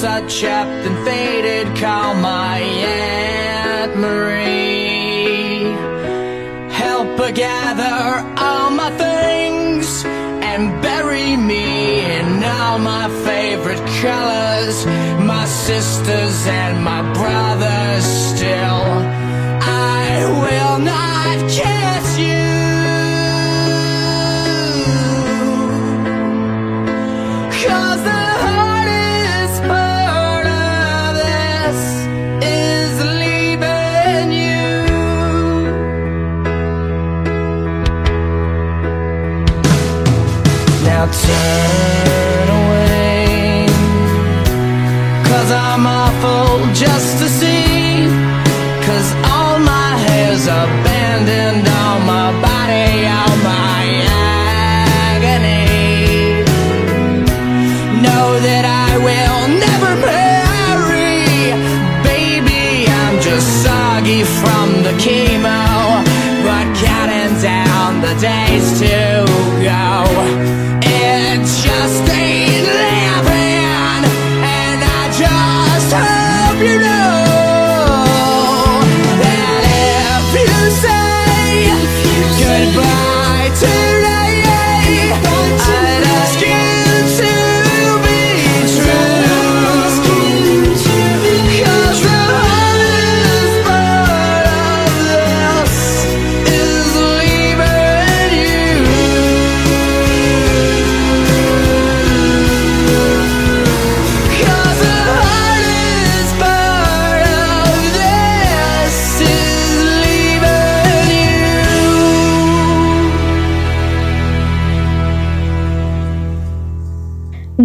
Are 0.04 0.26
chapped 0.28 0.86
and 0.86 1.04
faded. 1.04 1.66
Call 1.76 2.14
my 2.14 2.58
Aunt 2.58 3.96
Marie. 3.96 5.72
Help 6.70 7.18
her 7.18 7.32
gather 7.32 8.24
all 8.38 8.70
my 8.70 8.90
things 8.96 10.04
and 10.04 10.80
bury 10.82 11.36
me 11.36 12.00
in 12.04 12.44
all 12.44 12.78
my 12.78 13.08
favorite 13.24 13.84
colors. 14.00 14.86
My 15.34 15.46
sisters 15.46 16.46
and 16.46 16.84
my 16.84 17.02
brothers 17.14 17.47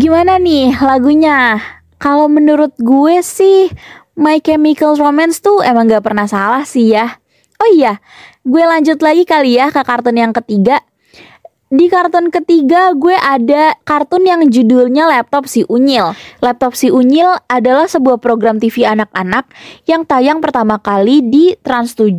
Gimana 0.04 0.36
nih 0.36 0.76
lagunya? 0.84 1.64
Kalau 1.96 2.28
menurut 2.28 2.76
gue 2.76 3.24
sih 3.24 3.72
My 4.20 4.44
Chemical 4.44 5.00
Romance 5.00 5.40
tuh 5.40 5.64
emang 5.64 5.88
gak 5.88 6.04
pernah 6.04 6.28
salah 6.28 6.68
sih 6.68 6.92
ya. 6.92 7.24
Oh 7.56 7.72
iya, 7.72 8.04
gue 8.44 8.64
lanjut 8.68 9.00
lagi 9.00 9.24
kali 9.24 9.56
ya 9.56 9.72
ke 9.72 9.80
kartun 9.80 10.20
yang 10.20 10.36
ketiga. 10.36 10.84
Di 11.74 11.90
kartun 11.90 12.30
ketiga 12.30 12.94
gue 12.94 13.18
ada 13.18 13.74
kartun 13.82 14.30
yang 14.30 14.46
judulnya 14.46 15.10
Laptop 15.10 15.50
Si 15.50 15.66
Unyil. 15.66 16.14
Laptop 16.38 16.78
Si 16.78 16.94
Unyil 16.94 17.26
adalah 17.50 17.90
sebuah 17.90 18.22
program 18.22 18.62
TV 18.62 18.86
anak-anak 18.86 19.50
yang 19.90 20.06
tayang 20.06 20.38
pertama 20.38 20.78
kali 20.78 21.26
di 21.26 21.58
Trans 21.66 21.98
7 21.98 22.14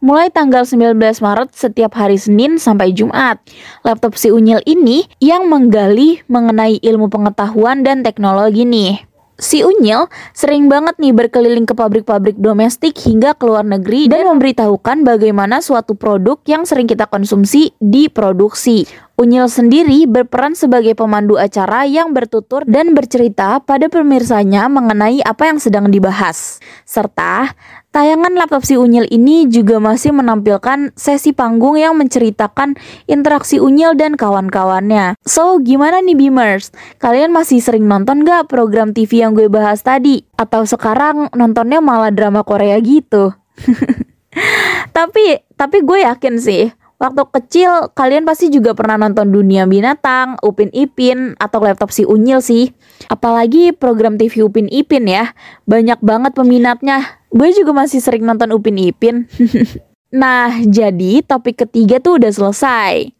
mulai 0.00 0.32
tanggal 0.32 0.64
19 0.64 0.96
Maret 0.96 1.52
setiap 1.52 1.92
hari 1.92 2.16
Senin 2.16 2.56
sampai 2.56 2.96
Jumat. 2.96 3.36
Laptop 3.84 4.16
Si 4.16 4.32
Unyil 4.32 4.64
ini 4.64 5.04
yang 5.20 5.44
menggali 5.44 6.24
mengenai 6.32 6.80
ilmu 6.80 7.12
pengetahuan 7.12 7.84
dan 7.84 8.00
teknologi 8.00 8.64
nih. 8.64 9.15
Si 9.36 9.60
Unyil 9.60 10.08
sering 10.32 10.72
banget 10.72 10.96
nih 10.96 11.12
berkeliling 11.12 11.68
ke 11.68 11.76
pabrik-pabrik 11.76 12.40
domestik 12.40 12.96
hingga 13.04 13.36
ke 13.36 13.44
luar 13.44 13.68
negeri 13.68 14.08
dan 14.08 14.24
memberitahukan 14.32 15.04
bagaimana 15.04 15.60
suatu 15.60 15.92
produk 15.92 16.40
yang 16.48 16.64
sering 16.64 16.88
kita 16.88 17.04
konsumsi 17.04 17.76
diproduksi. 17.76 19.05
Unyil 19.16 19.48
sendiri 19.48 20.04
berperan 20.04 20.52
sebagai 20.52 20.92
pemandu 20.92 21.40
acara 21.40 21.88
yang 21.88 22.12
bertutur 22.12 22.68
dan 22.68 22.92
bercerita 22.92 23.64
pada 23.64 23.88
pemirsanya 23.88 24.68
mengenai 24.68 25.24
apa 25.24 25.48
yang 25.48 25.56
sedang 25.56 25.88
dibahas. 25.88 26.60
Serta 26.84 27.56
tayangan 27.96 28.36
laptop 28.36 28.68
si 28.68 28.76
Unyil 28.76 29.08
ini 29.08 29.48
juga 29.48 29.80
masih 29.80 30.12
menampilkan 30.12 30.92
sesi 31.00 31.32
panggung 31.32 31.80
yang 31.80 31.96
menceritakan 31.96 32.76
interaksi 33.08 33.56
Unyil 33.56 33.96
dan 33.96 34.20
kawan-kawannya. 34.20 35.16
So, 35.24 35.64
gimana 35.64 36.04
nih 36.04 36.12
Beamers? 36.12 36.76
Kalian 37.00 37.32
masih 37.32 37.64
sering 37.64 37.88
nonton 37.88 38.20
gak 38.20 38.52
program 38.52 38.92
TV 38.92 39.24
yang 39.24 39.32
gue 39.32 39.48
bahas 39.48 39.80
tadi? 39.80 40.28
Atau 40.36 40.68
sekarang 40.68 41.32
nontonnya 41.32 41.80
malah 41.80 42.12
drama 42.12 42.44
Korea 42.44 42.76
gitu? 42.84 43.32
tapi 44.96 45.40
tapi 45.56 45.80
gue 45.80 46.04
yakin 46.04 46.36
sih 46.36 46.68
waktu 46.96 47.22
kecil 47.28 47.92
kalian 47.92 48.24
pasti 48.24 48.48
juga 48.48 48.72
pernah 48.72 49.06
nonton 49.08 49.28
Dunia 49.28 49.68
Binatang, 49.68 50.40
Upin 50.40 50.72
Ipin 50.72 51.36
atau 51.36 51.60
laptop 51.60 51.92
si 51.92 52.08
Unyil 52.08 52.40
sih. 52.40 52.72
Apalagi 53.12 53.76
program 53.76 54.16
TV 54.16 54.44
Upin 54.44 54.68
Ipin 54.72 55.08
ya. 55.08 55.36
Banyak 55.68 56.00
banget 56.00 56.32
peminatnya. 56.32 57.20
Gue 57.32 57.52
juga 57.52 57.76
masih 57.76 58.00
sering 58.00 58.24
nonton 58.24 58.52
Upin 58.56 58.80
Ipin. 58.80 59.28
nah, 60.22 60.52
jadi 60.64 61.20
topik 61.24 61.68
ketiga 61.68 62.00
tuh 62.00 62.16
udah 62.16 62.32
selesai. 62.32 63.16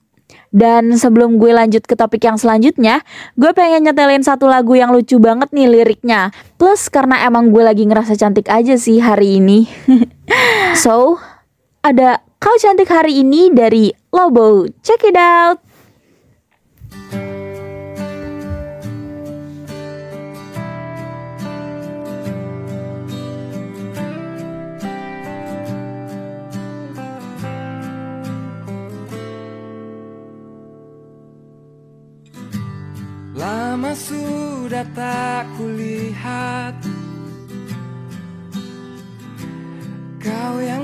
Dan 0.56 0.96
sebelum 0.96 1.36
gue 1.36 1.52
lanjut 1.52 1.84
ke 1.84 1.92
topik 1.92 2.24
yang 2.24 2.40
selanjutnya, 2.40 3.04
gue 3.36 3.52
pengen 3.52 3.84
nyetelin 3.84 4.24
satu 4.24 4.48
lagu 4.48 4.72
yang 4.72 4.88
lucu 4.88 5.20
banget 5.20 5.52
nih 5.52 5.68
liriknya. 5.68 6.32
Plus 6.56 6.88
karena 6.88 7.28
emang 7.28 7.52
gue 7.52 7.60
lagi 7.60 7.84
ngerasa 7.84 8.16
cantik 8.16 8.48
aja 8.48 8.80
sih 8.80 8.96
hari 8.96 9.36
ini. 9.36 9.68
so, 10.82 11.20
ada 11.86 12.18
Kau 12.42 12.58
Cantik 12.58 12.90
Hari 12.90 13.22
Ini 13.22 13.54
dari 13.54 13.94
Lobo. 14.10 14.66
Check 14.82 15.06
it 15.06 15.14
out! 15.14 15.62
Lama 33.36 33.92
sudah 33.94 34.82
tak 34.96 35.44
kulihat 35.54 36.74
Kau 40.18 40.58
yang 40.58 40.75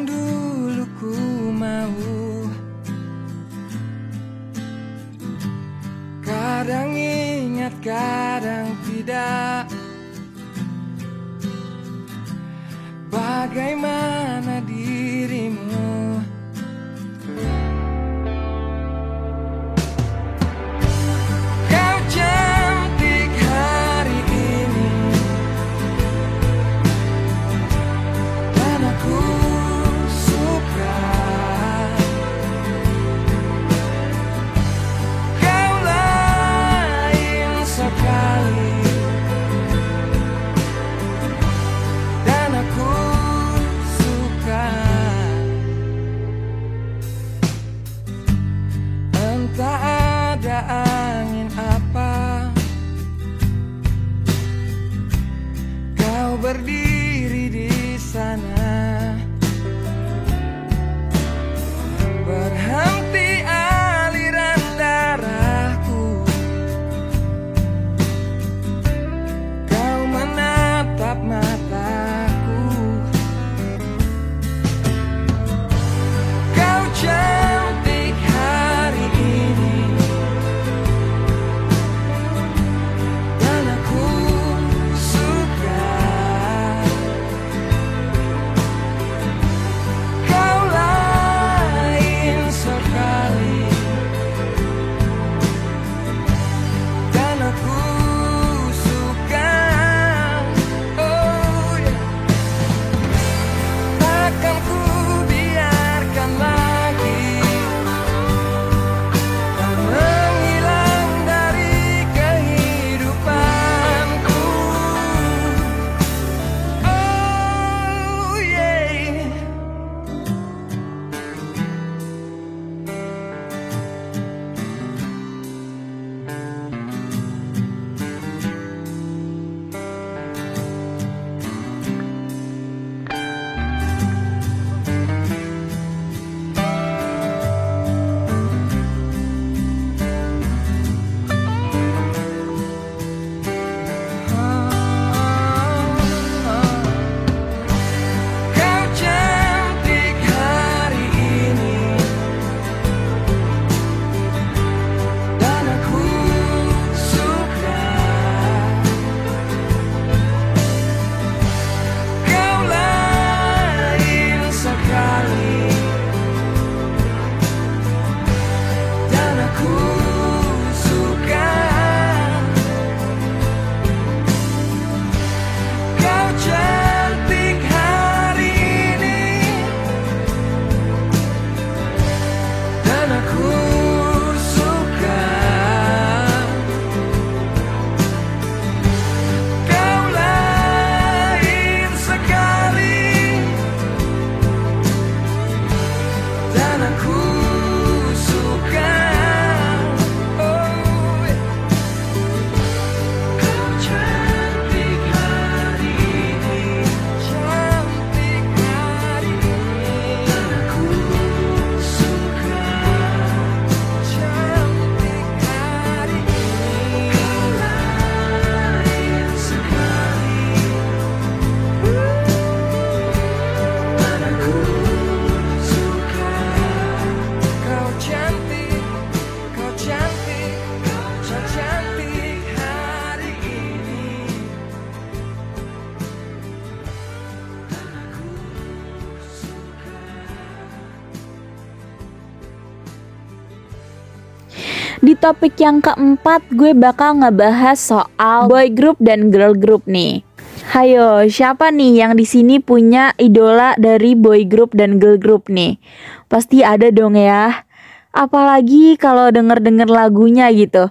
topik 245.22 245.54
yang 245.62 245.78
keempat, 245.78 246.42
gue 246.50 246.74
bakal 246.74 247.22
ngebahas 247.22 247.78
soal 247.78 248.50
boy 248.50 248.66
group 248.74 248.98
dan 248.98 249.30
girl 249.30 249.54
group 249.54 249.86
nih. 249.86 250.26
Hayo, 250.74 251.22
siapa 251.30 251.70
nih 251.70 252.02
yang 252.02 252.12
di 252.18 252.26
sini 252.26 252.58
punya 252.58 253.14
idola 253.22 253.78
dari 253.78 254.18
boy 254.18 254.42
group 254.50 254.74
dan 254.74 254.98
girl 254.98 255.14
group 255.22 255.46
nih? 255.46 255.78
Pasti 256.26 256.66
ada 256.66 256.90
dong 256.90 257.14
ya. 257.14 257.62
Apalagi 258.10 258.98
kalau 258.98 259.30
denger-denger 259.30 259.86
lagunya 259.86 260.50
gitu. 260.50 260.90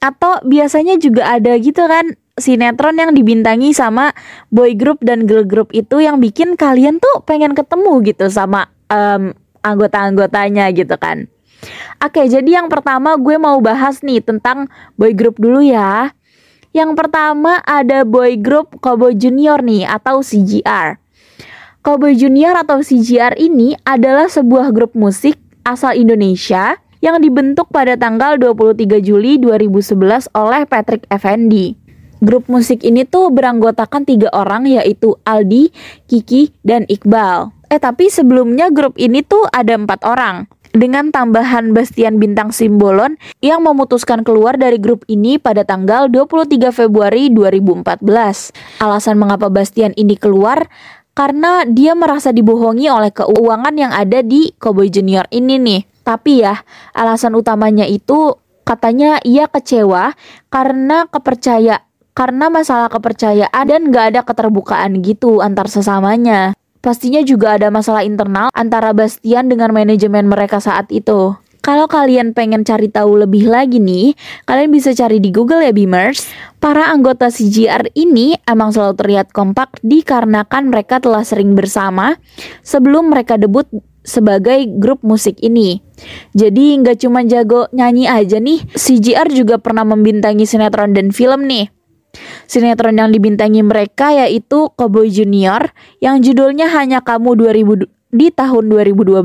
Atau 0.00 0.40
biasanya 0.48 0.96
juga 0.96 1.28
ada 1.28 1.52
gitu 1.60 1.84
kan 1.84 2.16
sinetron 2.40 2.96
yang 2.96 3.12
dibintangi 3.12 3.76
sama 3.76 4.16
boy 4.48 4.72
group 4.72 5.04
dan 5.04 5.28
girl 5.28 5.44
group 5.44 5.68
itu 5.76 6.00
yang 6.00 6.16
bikin 6.24 6.56
kalian 6.56 6.96
tuh 6.96 7.20
pengen 7.28 7.52
ketemu 7.52 8.00
gitu 8.08 8.32
sama 8.32 8.72
um, 8.88 9.36
anggota-anggotanya 9.60 10.72
gitu 10.72 10.96
kan. 10.96 11.28
Oke, 12.00 12.24
jadi 12.32 12.60
yang 12.62 12.72
pertama 12.72 13.12
gue 13.20 13.36
mau 13.36 13.60
bahas 13.60 14.00
nih 14.00 14.24
tentang 14.24 14.72
boy 14.96 15.12
group 15.12 15.36
dulu 15.36 15.60
ya. 15.60 16.16
Yang 16.70 16.96
pertama 16.96 17.60
ada 17.66 18.06
boy 18.06 18.38
group 18.38 18.78
Cowboy 18.78 19.18
Junior 19.18 19.60
nih 19.60 19.84
atau 19.84 20.22
CGR. 20.22 20.96
Cowboy 21.82 22.16
Junior 22.16 22.54
atau 22.56 22.80
CGR 22.80 23.34
ini 23.40 23.74
adalah 23.88 24.30
sebuah 24.30 24.70
grup 24.70 24.92
musik 24.94 25.36
asal 25.66 25.96
Indonesia 25.96 26.78
yang 27.00 27.20
dibentuk 27.20 27.72
pada 27.72 27.96
tanggal 27.96 28.36
23 28.36 29.00
Juli 29.00 29.40
2011 29.40 30.30
oleh 30.36 30.62
Patrick 30.68 31.08
Effendi. 31.08 31.76
Grup 32.20 32.52
musik 32.52 32.84
ini 32.84 33.08
tuh 33.08 33.32
beranggotakan 33.32 34.04
tiga 34.04 34.28
orang 34.36 34.68
yaitu 34.68 35.16
Aldi, 35.24 35.72
Kiki, 36.04 36.52
dan 36.60 36.84
Iqbal. 36.84 37.48
Eh 37.72 37.80
tapi 37.80 38.12
sebelumnya 38.12 38.68
grup 38.68 39.00
ini 39.00 39.24
tuh 39.24 39.48
ada 39.48 39.72
empat 39.72 40.04
orang 40.04 40.44
dengan 40.70 41.10
tambahan 41.10 41.74
Bastian 41.74 42.22
Bintang 42.22 42.54
Simbolon 42.54 43.18
yang 43.42 43.62
memutuskan 43.66 44.22
keluar 44.22 44.54
dari 44.54 44.78
grup 44.78 45.02
ini 45.10 45.36
pada 45.36 45.66
tanggal 45.66 46.06
23 46.06 46.70
Februari 46.70 47.30
2014. 47.32 48.82
Alasan 48.82 49.16
mengapa 49.18 49.50
Bastian 49.50 49.94
ini 49.98 50.14
keluar 50.14 50.70
karena 51.14 51.66
dia 51.66 51.92
merasa 51.98 52.30
dibohongi 52.30 52.86
oleh 52.86 53.10
keuangan 53.10 53.74
yang 53.74 53.92
ada 53.92 54.22
di 54.22 54.54
Cowboy 54.56 54.88
Junior 54.88 55.26
ini 55.34 55.58
nih. 55.58 55.82
Tapi 56.06 56.42
ya, 56.42 56.56
alasan 56.96 57.36
utamanya 57.36 57.84
itu 57.84 58.38
katanya 58.64 59.18
ia 59.26 59.50
kecewa 59.50 60.14
karena 60.48 61.10
kepercaya 61.10 61.82
karena 62.14 62.52
masalah 62.52 62.90
kepercayaan 62.90 63.64
dan 63.64 63.82
gak 63.88 64.06
ada 64.14 64.20
keterbukaan 64.26 65.00
gitu 65.00 65.40
antar 65.40 65.70
sesamanya. 65.70 66.52
Pastinya 66.80 67.20
juga 67.20 67.60
ada 67.60 67.68
masalah 67.68 68.08
internal 68.08 68.48
antara 68.56 68.96
Bastian 68.96 69.52
dengan 69.52 69.68
manajemen 69.76 70.24
mereka 70.24 70.64
saat 70.64 70.88
itu. 70.88 71.36
Kalau 71.60 71.84
kalian 71.84 72.32
pengen 72.32 72.64
cari 72.64 72.88
tahu 72.88 73.20
lebih 73.20 73.44
lagi 73.44 73.76
nih, 73.76 74.16
kalian 74.48 74.72
bisa 74.72 74.96
cari 74.96 75.20
di 75.20 75.28
Google 75.28 75.60
ya 75.60 75.76
Beamers. 75.76 76.24
Para 76.56 76.88
anggota 76.88 77.28
CGR 77.28 77.92
ini 77.92 78.32
emang 78.48 78.72
selalu 78.72 78.96
terlihat 78.96 79.28
kompak 79.36 79.76
dikarenakan 79.84 80.72
mereka 80.72 81.04
telah 81.04 81.20
sering 81.20 81.52
bersama 81.52 82.16
sebelum 82.64 83.12
mereka 83.12 83.36
debut 83.36 83.68
sebagai 84.00 84.64
grup 84.80 85.04
musik 85.04 85.36
ini. 85.44 85.84
Jadi 86.32 86.80
nggak 86.80 87.04
cuma 87.04 87.20
jago 87.28 87.68
nyanyi 87.76 88.08
aja 88.08 88.40
nih, 88.40 88.64
CGR 88.72 89.28
juga 89.28 89.60
pernah 89.60 89.84
membintangi 89.84 90.48
sinetron 90.48 90.96
dan 90.96 91.12
film 91.12 91.44
nih. 91.44 91.68
Sinetron 92.50 92.98
yang 92.98 93.14
dibintangi 93.14 93.62
mereka 93.62 94.10
yaitu 94.10 94.74
Cowboy 94.74 95.06
Junior 95.06 95.70
yang 96.02 96.18
judulnya 96.18 96.66
Hanya 96.66 96.98
Kamu 96.98 97.38
2000 97.38 97.86
di 98.10 98.34
tahun 98.34 98.66
2012. 98.74 99.22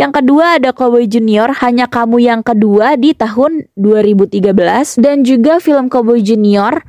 Yang 0.00 0.12
kedua 0.16 0.56
ada 0.56 0.72
Cowboy 0.72 1.04
Junior 1.04 1.52
Hanya 1.60 1.84
Kamu 1.84 2.16
yang 2.16 2.40
kedua 2.40 2.96
di 2.96 3.12
tahun 3.12 3.68
2013 3.76 4.56
dan 5.04 5.20
juga 5.20 5.60
film 5.60 5.92
Cowboy 5.92 6.24
Junior 6.24 6.80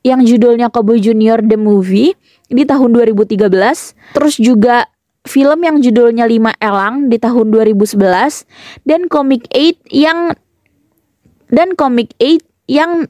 yang 0.00 0.24
judulnya 0.24 0.72
Cowboy 0.72 1.04
Junior 1.04 1.44
The 1.44 1.60
Movie 1.60 2.16
di 2.48 2.64
tahun 2.64 2.96
2013. 2.96 3.52
Terus 4.16 4.34
juga 4.40 4.88
film 5.28 5.60
yang 5.62 5.84
judulnya 5.84 6.24
Lima 6.24 6.56
Elang 6.58 7.12
di 7.12 7.20
tahun 7.20 7.52
2011 7.52 8.48
dan 8.88 9.06
Comic 9.12 9.46
8 9.52 9.92
yang 9.92 10.32
dan 11.52 11.76
Comic 11.76 12.16
8 12.16 12.40
yang 12.72 13.04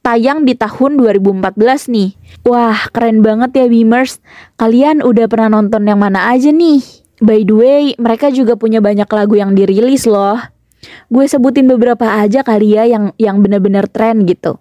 tayang 0.00 0.48
di 0.48 0.56
tahun 0.56 0.96
2014 0.96 1.92
nih. 1.92 2.10
Wah, 2.48 2.88
keren 2.92 3.20
banget 3.20 3.52
ya 3.56 3.66
Beamers. 3.68 4.20
Kalian 4.56 5.04
udah 5.04 5.28
pernah 5.28 5.60
nonton 5.60 5.84
yang 5.84 6.00
mana 6.00 6.32
aja 6.32 6.48
nih? 6.48 6.80
By 7.20 7.44
the 7.44 7.54
way, 7.54 7.82
mereka 8.00 8.32
juga 8.32 8.56
punya 8.56 8.80
banyak 8.80 9.04
lagu 9.04 9.36
yang 9.36 9.52
dirilis 9.52 10.08
loh. 10.08 10.40
Gue 11.12 11.28
sebutin 11.28 11.68
beberapa 11.68 12.08
aja 12.08 12.40
kali 12.40 12.72
ya 12.72 12.88
yang 12.88 13.12
yang 13.20 13.44
bener-bener 13.44 13.84
tren 13.92 14.24
gitu. 14.24 14.56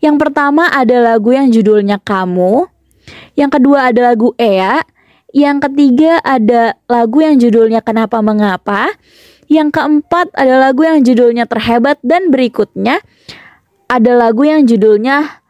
Yang 0.00 0.16
pertama 0.16 0.72
ada 0.72 0.96
lagu 0.98 1.36
yang 1.36 1.52
judulnya 1.52 2.00
Kamu. 2.00 2.66
Yang 3.36 3.50
kedua 3.60 3.92
ada 3.92 4.00
lagu 4.12 4.32
Ea. 4.40 4.80
Yang 5.32 5.68
ketiga 5.68 6.20
ada 6.24 6.76
lagu 6.88 7.20
yang 7.20 7.36
judulnya 7.36 7.84
Kenapa 7.84 8.24
Mengapa. 8.24 8.88
Yang 9.52 9.76
keempat 9.76 10.32
ada 10.32 10.56
lagu 10.56 10.88
yang 10.88 11.04
judulnya 11.04 11.44
Terhebat 11.44 12.00
dan 12.00 12.32
berikutnya 12.32 13.04
ada 13.92 14.16
lagu 14.16 14.48
yang 14.48 14.64
judulnya 14.64 15.44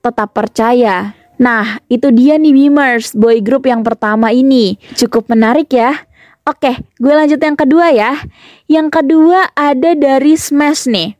Tetap 0.00 0.32
Percaya. 0.32 1.12
Nah, 1.36 1.76
itu 1.92 2.08
dia 2.08 2.40
nih 2.40 2.56
Beamers, 2.56 3.12
boy 3.12 3.44
group 3.44 3.68
yang 3.68 3.84
pertama 3.84 4.32
ini. 4.32 4.80
Cukup 4.96 5.28
menarik 5.28 5.68
ya. 5.68 6.08
Oke, 6.48 6.80
gue 6.96 7.12
lanjut 7.12 7.38
yang 7.38 7.54
kedua 7.54 7.92
ya. 7.92 8.16
Yang 8.64 8.88
kedua 8.96 9.52
ada 9.52 9.92
dari 9.92 10.34
Smash 10.34 10.88
nih. 10.88 11.14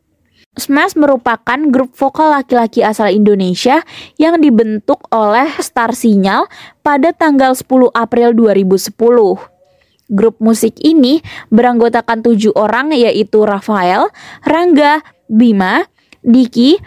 Smash 0.56 0.96
merupakan 0.96 1.60
grup 1.68 1.92
vokal 1.96 2.32
laki-laki 2.32 2.84
asal 2.84 3.12
Indonesia 3.12 3.84
yang 4.20 4.40
dibentuk 4.40 5.04
oleh 5.12 5.48
Star 5.60 5.92
Sinyal 5.96 6.48
pada 6.84 7.12
tanggal 7.12 7.52
10 7.56 7.92
April 7.92 8.32
2010. 8.36 8.92
Grup 10.12 10.36
musik 10.44 10.76
ini 10.82 11.24
beranggotakan 11.48 12.20
tujuh 12.20 12.52
orang 12.52 12.92
yaitu 12.92 13.48
Rafael, 13.48 14.12
Rangga, 14.44 15.00
Bima, 15.32 15.88
Diki, 16.22 16.78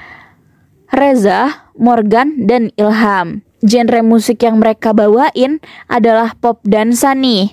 Reza, 0.91 1.71
Morgan, 1.75 2.47
dan 2.47 2.71
Ilham. 2.79 3.43
Genre 3.65 4.01
musik 4.05 4.45
yang 4.45 4.61
mereka 4.61 4.95
bawain 4.95 5.59
adalah 5.91 6.37
pop 6.39 6.63
dansa 6.63 7.11
nih. 7.17 7.51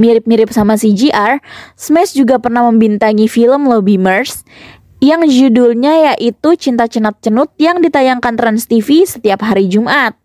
Mirip-mirip 0.00 0.48
sama 0.54 0.78
CGR, 0.78 1.42
Smash 1.76 2.16
juga 2.16 2.40
pernah 2.40 2.64
membintangi 2.70 3.28
film 3.28 3.68
Lobby 3.68 4.00
Mers 4.00 4.46
yang 5.02 5.26
judulnya 5.26 6.14
yaitu 6.14 6.54
Cinta 6.54 6.86
Cenat 6.86 7.18
Cenut 7.18 7.50
yang 7.58 7.82
ditayangkan 7.82 8.38
Trans 8.38 8.70
TV 8.70 9.02
setiap 9.02 9.42
hari 9.42 9.66
Jumat. 9.66 10.21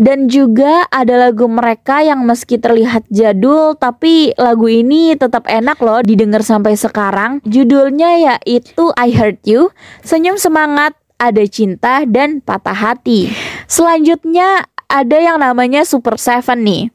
Dan 0.00 0.28
juga 0.28 0.88
ada 0.88 1.28
lagu 1.28 1.48
mereka 1.48 2.00
yang 2.00 2.24
meski 2.24 2.56
terlihat 2.56 3.04
jadul 3.12 3.76
tapi 3.76 4.32
lagu 4.36 4.68
ini 4.68 5.16
tetap 5.16 5.44
enak 5.48 5.78
loh 5.80 6.00
didengar 6.00 6.40
sampai 6.44 6.76
sekarang. 6.76 7.44
Judulnya 7.44 8.40
yaitu 8.42 8.92
I 8.96 9.12
Heard 9.12 9.44
You, 9.44 9.72
Senyum 10.00 10.40
Semangat, 10.40 10.96
Ada 11.20 11.44
Cinta, 11.48 12.04
dan 12.08 12.40
Patah 12.40 12.76
Hati. 12.76 13.32
Selanjutnya 13.68 14.66
ada 14.92 15.16
yang 15.16 15.40
namanya 15.40 15.88
Super 15.88 16.20
Seven 16.20 16.64
nih. 16.64 16.92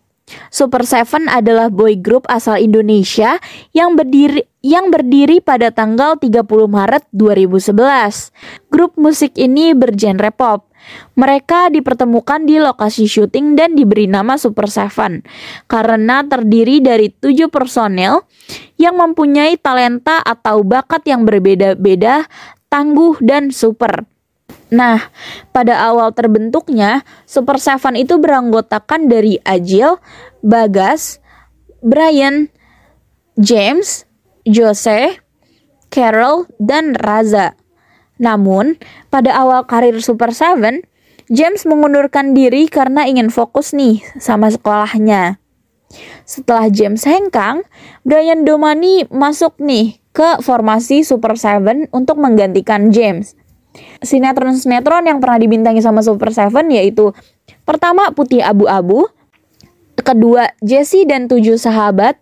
Super 0.52 0.84
Seven 0.84 1.32
adalah 1.32 1.72
boy 1.72 1.95
group 1.95 2.28
asal 2.28 2.60
Indonesia 2.60 3.39
yang 3.72 3.95
berdiri 3.95 4.43
yang 4.60 4.91
berdiri 4.91 5.39
pada 5.39 5.72
tanggal 5.72 6.20
30 6.20 6.43
Maret 6.68 7.08
2011. 7.16 8.68
Grup 8.68 9.00
musik 9.00 9.32
ini 9.39 9.72
bergenre 9.72 10.36
pop. 10.36 10.66
Mereka 11.18 11.74
dipertemukan 11.74 12.46
di 12.46 12.62
lokasi 12.62 13.10
syuting 13.10 13.58
dan 13.58 13.74
diberi 13.74 14.06
nama 14.06 14.38
Super 14.38 14.70
Seven 14.70 15.26
karena 15.66 16.24
terdiri 16.24 16.80
dari 16.80 17.10
tujuh 17.10 17.50
personel 17.50 18.24
yang 18.78 18.96
mempunyai 18.96 19.58
talenta 19.58 20.22
atau 20.22 20.62
bakat 20.62 21.04
yang 21.10 21.26
berbeda-beda, 21.26 22.30
tangguh 22.70 23.18
dan 23.20 23.50
super. 23.50 24.06
Nah, 24.68 25.00
pada 25.56 25.80
awal 25.88 26.12
terbentuknya, 26.12 27.08
Super 27.24 27.56
Seven 27.56 27.96
itu 27.96 28.20
beranggotakan 28.20 29.08
dari 29.08 29.40
Ajil, 29.48 29.96
Bagas, 30.44 31.24
Brian, 31.80 32.52
James, 33.40 34.04
Jose, 34.44 35.24
Carol, 35.88 36.52
dan 36.60 37.00
Raza. 37.00 37.56
Namun, 38.18 38.78
pada 39.13 39.34
awal 39.34 39.65
karir 39.65 39.97
Super 40.01 40.34
Seven, 40.34 40.86
James 41.28 41.65
mengundurkan 41.68 42.34
diri 42.34 42.70
karena 42.72 43.05
ingin 43.05 43.34
fokus 43.34 43.74
nih 43.76 44.01
sama 44.18 44.49
sekolahnya. 44.49 45.38
Setelah 46.28 46.68
James 46.68 47.03
hengkang, 47.07 47.63
Brian 48.03 48.43
Domani 48.43 49.07
masuk 49.07 49.55
nih 49.61 49.99
ke 50.11 50.43
formasi 50.43 51.05
Super 51.07 51.39
Seven 51.39 51.88
untuk 51.95 52.20
menggantikan 52.20 52.91
James 52.91 53.38
sinetron-sinetron 54.01 55.05
yang 55.05 55.20
pernah 55.22 55.39
dibintangi 55.41 55.82
sama 55.82 56.01
Super 56.01 56.34
Seven 56.34 56.70
yaitu 56.74 57.13
pertama 57.63 58.11
Putih 58.13 58.41
Abu-Abu, 58.41 59.09
kedua 59.97 60.53
Jesse 60.61 61.05
dan 61.05 61.30
Tujuh 61.30 61.57
Sahabat, 61.59 62.18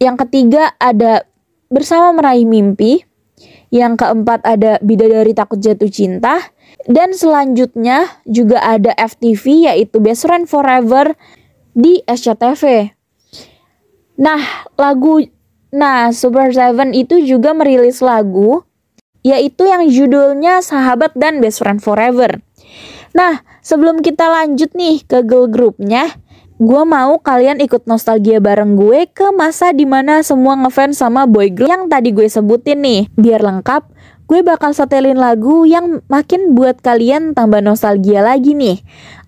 yang 0.00 0.16
ketiga 0.20 0.76
ada 0.76 1.24
Bersama 1.66 2.14
Meraih 2.14 2.46
Mimpi. 2.46 3.02
Yang 3.70 4.04
keempat 4.04 4.46
ada 4.46 4.78
Bidadari 4.82 5.34
Takut 5.34 5.58
Jatuh 5.58 5.90
Cinta. 5.90 6.38
Dan 6.86 7.16
selanjutnya 7.16 8.22
juga 8.28 8.62
ada 8.62 8.94
FTV 8.94 9.72
yaitu 9.72 9.98
Best 9.98 10.26
Friend 10.26 10.46
Forever 10.46 11.18
di 11.74 12.02
SCTV. 12.06 12.94
Nah, 14.16 14.40
lagu 14.78 15.20
Nah, 15.76 16.14
Super 16.14 16.54
Seven 16.54 16.94
itu 16.96 17.20
juga 17.20 17.52
merilis 17.52 18.00
lagu 18.00 18.62
yaitu 19.26 19.66
yang 19.66 19.90
judulnya 19.90 20.62
Sahabat 20.62 21.12
dan 21.18 21.42
Best 21.42 21.58
Friend 21.58 21.82
Forever. 21.82 22.38
Nah, 23.12 23.42
sebelum 23.58 24.00
kita 24.00 24.24
lanjut 24.24 24.70
nih 24.72 25.02
ke 25.02 25.26
girl 25.26 25.50
groupnya, 25.50 26.14
gue 26.56 26.82
mau 26.88 27.20
kalian 27.20 27.60
ikut 27.60 27.84
nostalgia 27.84 28.40
bareng 28.40 28.80
gue 28.80 29.04
ke 29.12 29.28
masa 29.36 29.76
di 29.76 29.84
mana 29.84 30.24
semua 30.24 30.56
ngefans 30.56 30.96
sama 30.96 31.28
boy 31.28 31.52
group 31.52 31.68
yang 31.68 31.92
tadi 31.92 32.16
gue 32.16 32.24
sebutin 32.24 32.80
nih. 32.80 33.12
Biar 33.12 33.44
lengkap, 33.44 33.92
gue 34.24 34.40
bakal 34.40 34.72
setelin 34.72 35.20
lagu 35.20 35.68
yang 35.68 36.00
makin 36.08 36.56
buat 36.56 36.80
kalian 36.80 37.36
tambah 37.36 37.60
nostalgia 37.60 38.24
lagi 38.24 38.56
nih. 38.56 38.80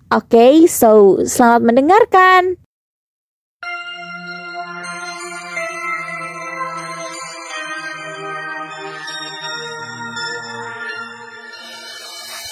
Oke, 0.09 0.65
okay, 0.65 0.65
so 0.65 1.21
selamat 1.21 1.61
mendengarkan. 1.69 2.57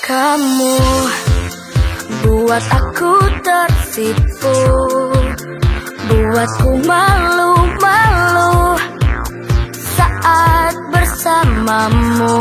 Kamu 0.08 0.80
buat 2.38 2.66
aku 2.70 3.14
tersipu 3.42 4.58
Buatku 6.08 6.72
malu-malu. 6.88 8.80
Saat 9.76 10.76
bersamamu. 10.88 12.40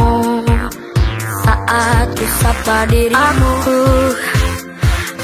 Saat 1.43 2.07
ku 2.15 2.27
sapa 2.39 2.79
dirimu. 2.87 3.19
Aku 3.19 3.83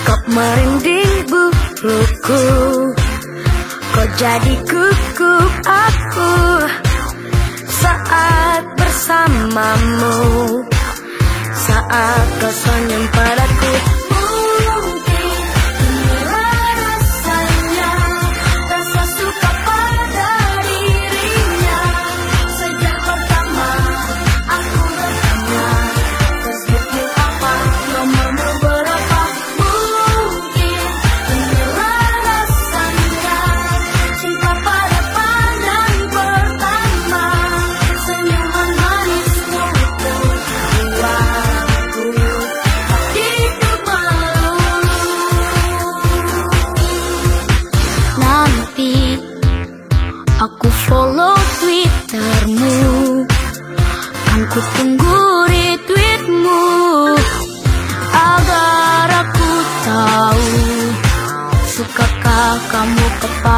Kau 0.03 0.21
merinding 0.27 1.15
buluku. 1.31 2.45
Kau 3.95 4.09
jadi 4.19 4.55
kuku 4.67 5.35
aku. 5.71 6.35
Saat 7.63 8.63
bersamamu. 8.75 10.19
Saat 11.63 12.27
kau 12.43 12.51
senyum 12.51 13.05
padaku 13.15 14.02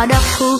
padaku. 0.04 0.53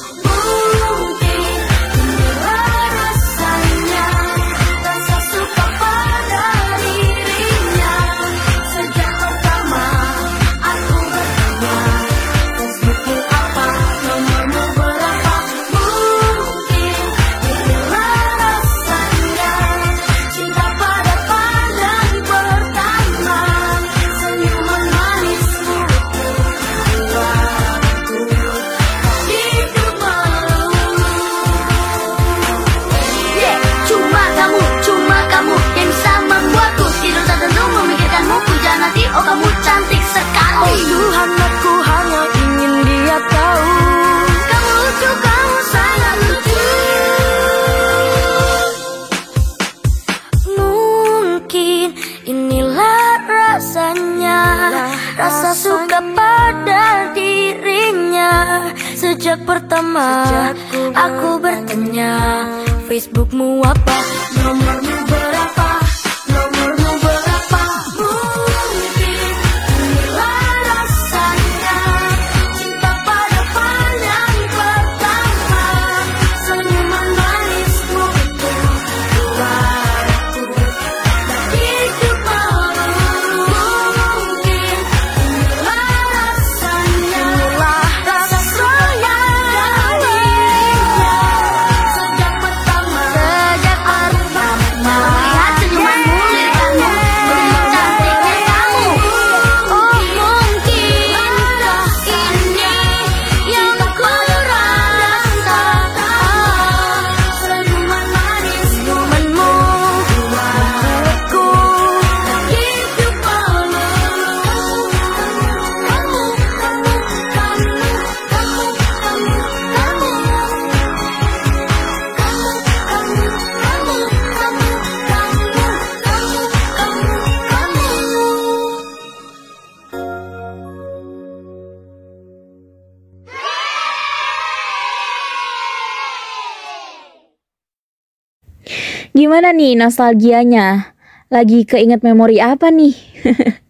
Gimana 139.14 139.54
nih 139.54 139.78
nostalgianya? 139.78 140.90
Lagi 141.30 141.62
keinget 141.62 142.02
memori 142.02 142.42
apa 142.42 142.66
nih? 142.74 142.98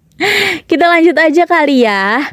Kita 0.73 0.89
lanjut 0.89 1.21
aja 1.21 1.45
kali 1.45 1.85
ya. 1.85 2.33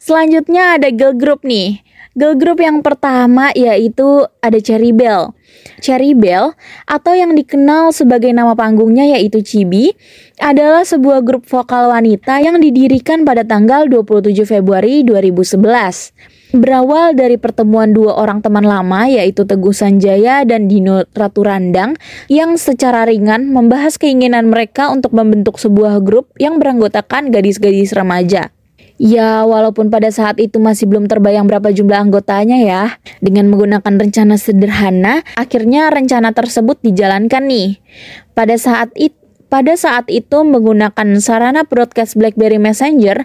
Selanjutnya 0.00 0.80
ada 0.80 0.88
girl 0.88 1.12
group 1.12 1.44
nih. 1.44 1.84
Girl 2.16 2.32
group 2.32 2.64
yang 2.64 2.80
pertama 2.80 3.52
yaitu 3.52 4.24
ada 4.40 4.56
Cherry 4.56 4.96
Bell. 4.96 5.36
Cherry 5.84 6.16
Bell 6.16 6.56
atau 6.88 7.12
yang 7.12 7.36
dikenal 7.36 7.92
sebagai 7.92 8.32
nama 8.32 8.56
panggungnya 8.56 9.04
yaitu 9.04 9.44
Chibi 9.44 9.92
adalah 10.40 10.88
sebuah 10.88 11.28
grup 11.28 11.44
vokal 11.44 11.92
wanita 11.92 12.40
yang 12.40 12.56
didirikan 12.56 13.28
pada 13.28 13.44
tanggal 13.44 13.84
27 13.84 14.32
Februari 14.48 15.04
2011. 15.04 16.35
Berawal 16.56 17.12
dari 17.12 17.36
pertemuan 17.36 17.92
dua 17.92 18.16
orang 18.16 18.40
teman 18.40 18.64
lama 18.64 19.04
yaitu 19.04 19.44
Teguh 19.44 19.76
Sanjaya 19.76 20.40
dan 20.48 20.72
Dino 20.72 21.04
Ratu 21.12 21.44
Randang 21.44 22.00
yang 22.32 22.56
secara 22.56 23.04
ringan 23.04 23.52
membahas 23.52 24.00
keinginan 24.00 24.48
mereka 24.48 24.88
untuk 24.88 25.12
membentuk 25.12 25.60
sebuah 25.60 26.00
grup 26.00 26.32
yang 26.40 26.56
beranggotakan 26.56 27.28
gadis-gadis 27.28 27.92
remaja. 27.92 28.56
Ya, 28.96 29.44
walaupun 29.44 29.92
pada 29.92 30.08
saat 30.08 30.40
itu 30.40 30.56
masih 30.56 30.88
belum 30.88 31.04
terbayang 31.04 31.44
berapa 31.44 31.68
jumlah 31.68 32.08
anggotanya 32.08 32.56
ya. 32.64 32.84
Dengan 33.20 33.52
menggunakan 33.52 33.92
rencana 33.92 34.40
sederhana, 34.40 35.20
akhirnya 35.36 35.92
rencana 35.92 36.32
tersebut 36.32 36.80
dijalankan 36.80 37.44
nih. 37.44 37.84
Pada 38.32 38.56
saat 38.56 38.88
itu 38.96 39.26
pada 39.46 39.78
saat 39.78 40.10
itu 40.10 40.42
menggunakan 40.42 41.22
sarana 41.22 41.62
broadcast 41.62 42.18
BlackBerry 42.18 42.58
Messenger 42.58 43.22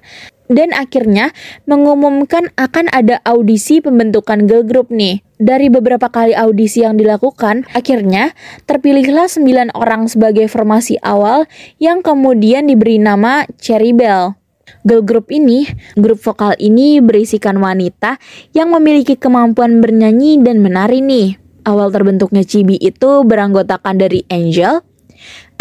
dan 0.52 0.76
akhirnya 0.76 1.32
mengumumkan 1.64 2.52
akan 2.60 2.92
ada 2.92 3.24
audisi 3.24 3.80
pembentukan 3.80 4.46
girl 4.46 4.68
group 4.68 4.92
nih. 4.92 5.24
Dari 5.42 5.74
beberapa 5.74 6.12
kali 6.12 6.38
audisi 6.38 6.86
yang 6.86 7.02
dilakukan, 7.02 7.66
akhirnya 7.74 8.38
terpilihlah 8.70 9.26
9 9.26 9.74
orang 9.74 10.06
sebagai 10.06 10.46
formasi 10.46 11.02
awal 11.02 11.50
yang 11.82 12.06
kemudian 12.06 12.70
diberi 12.70 13.02
nama 13.02 13.50
Cherry 13.58 13.96
Bell. 13.96 14.38
Girl 14.86 15.02
group 15.02 15.34
ini, 15.34 15.66
grup 15.98 16.22
vokal 16.22 16.54
ini 16.62 17.02
berisikan 17.02 17.58
wanita 17.58 18.22
yang 18.54 18.70
memiliki 18.70 19.18
kemampuan 19.18 19.82
bernyanyi 19.82 20.38
dan 20.46 20.62
menari 20.62 21.02
nih. 21.02 21.42
Awal 21.66 21.90
terbentuknya 21.94 22.42
Cibi 22.42 22.78
itu 22.78 23.22
beranggotakan 23.22 23.98
dari 23.98 24.26
Angel, 24.30 24.82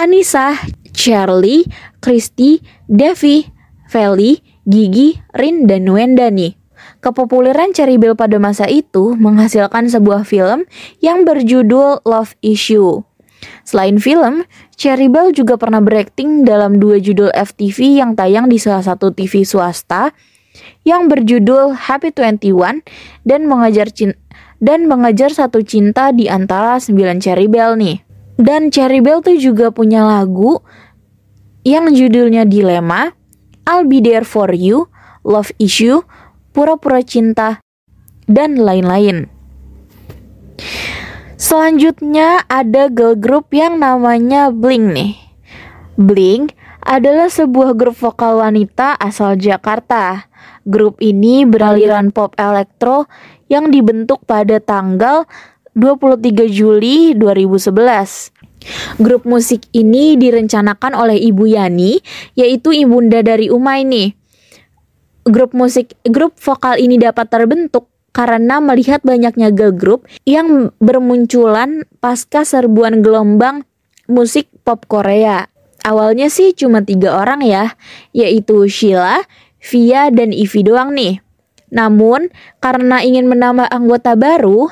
Anissa, 0.00 0.56
Charlie, 0.96 1.68
Christy, 2.00 2.64
Devi, 2.88 3.44
Feli, 3.88 4.40
Gigi, 4.70 5.18
Rin, 5.34 5.66
dan 5.66 5.90
Wenda 5.90 6.30
nih. 6.30 6.54
Kepopuleran 7.02 7.74
Cherry 7.74 7.98
Bell 7.98 8.14
pada 8.14 8.38
masa 8.38 8.70
itu 8.70 9.18
menghasilkan 9.18 9.90
sebuah 9.90 10.22
film 10.22 10.64
yang 11.02 11.26
berjudul 11.26 12.06
Love 12.06 12.38
Issue. 12.40 13.02
Selain 13.66 13.98
film, 13.98 14.46
Cherry 14.78 15.10
Bell 15.10 15.34
juga 15.34 15.58
pernah 15.58 15.82
berakting 15.82 16.46
dalam 16.46 16.78
dua 16.78 17.02
judul 17.02 17.34
FTV 17.34 17.98
yang 17.98 18.14
tayang 18.14 18.46
di 18.46 18.62
salah 18.62 18.84
satu 18.84 19.10
TV 19.10 19.42
swasta 19.42 20.12
yang 20.84 21.08
berjudul 21.08 21.74
Happy 21.74 22.12
21 22.12 22.84
dan 23.26 23.40
mengajar 23.50 23.88
cinta 23.90 24.18
dan 24.60 24.84
mengajar 24.84 25.32
satu 25.32 25.64
cinta 25.64 26.12
di 26.12 26.28
antara 26.28 26.76
sembilan 26.76 27.16
Cherry 27.18 27.48
Bell 27.48 27.80
nih. 27.80 27.96
Dan 28.36 28.68
Cherry 28.68 29.00
Bell 29.00 29.24
tuh 29.24 29.40
juga 29.40 29.72
punya 29.72 30.04
lagu 30.04 30.60
yang 31.64 31.92
judulnya 31.92 32.44
Dilema, 32.44 33.12
I'll 33.70 33.86
Be 33.86 34.02
There 34.02 34.26
For 34.26 34.50
You, 34.50 34.90
Love 35.22 35.54
Issue, 35.62 36.02
Pura-Pura 36.50 37.06
Cinta, 37.06 37.62
dan 38.26 38.58
lain-lain. 38.58 39.30
Selanjutnya 41.38 42.42
ada 42.50 42.90
girl 42.90 43.14
group 43.14 43.54
yang 43.54 43.78
namanya 43.78 44.50
Blink 44.50 44.90
nih. 44.90 45.14
Blink 45.94 46.58
adalah 46.82 47.30
sebuah 47.30 47.78
grup 47.78 47.94
vokal 47.94 48.42
wanita 48.42 48.98
asal 48.98 49.38
Jakarta. 49.38 50.26
Grup 50.66 50.98
ini 50.98 51.46
beraliran 51.46 52.10
pop 52.10 52.34
elektro 52.34 53.06
yang 53.46 53.70
dibentuk 53.70 54.26
pada 54.26 54.58
tanggal 54.58 55.30
23 55.78 56.50
Juli 56.50 57.14
2011. 57.14 58.39
Grup 59.00 59.24
musik 59.24 59.64
ini 59.72 60.16
direncanakan 60.20 60.92
oleh 60.96 61.16
Ibu 61.16 61.44
Yani, 61.48 62.00
yaitu 62.36 62.72
ibunda 62.76 63.24
dari 63.24 63.48
Umay 63.48 63.84
nih. 63.84 64.12
Grup 65.24 65.52
musik 65.52 65.96
grup 66.08 66.36
vokal 66.40 66.80
ini 66.80 66.96
dapat 66.96 67.28
terbentuk 67.28 67.92
karena 68.10 68.58
melihat 68.58 69.04
banyaknya 69.06 69.54
girl 69.54 69.70
group 69.70 70.00
yang 70.26 70.74
bermunculan 70.82 71.86
pasca 72.02 72.42
serbuan 72.42 73.04
gelombang 73.04 73.62
musik 74.10 74.50
pop 74.66 74.84
Korea. 74.90 75.46
Awalnya 75.80 76.28
sih 76.28 76.52
cuma 76.52 76.84
tiga 76.84 77.16
orang 77.16 77.40
ya, 77.40 77.72
yaitu 78.12 78.68
Sheila, 78.68 79.24
Via, 79.64 80.12
dan 80.12 80.34
Ivy 80.36 80.60
doang 80.66 80.92
nih. 80.92 81.24
Namun, 81.72 82.28
karena 82.60 83.00
ingin 83.00 83.30
menambah 83.30 83.70
anggota 83.70 84.12
baru, 84.18 84.68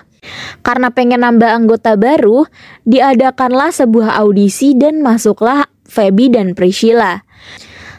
karena 0.62 0.90
pengen 0.92 1.22
nambah 1.24 1.48
anggota 1.48 1.94
baru, 1.94 2.46
diadakanlah 2.84 3.70
sebuah 3.72 4.18
audisi 4.20 4.74
dan 4.74 5.00
masuklah 5.00 5.66
Feby 5.88 6.30
dan 6.32 6.52
Priscilla. 6.52 7.24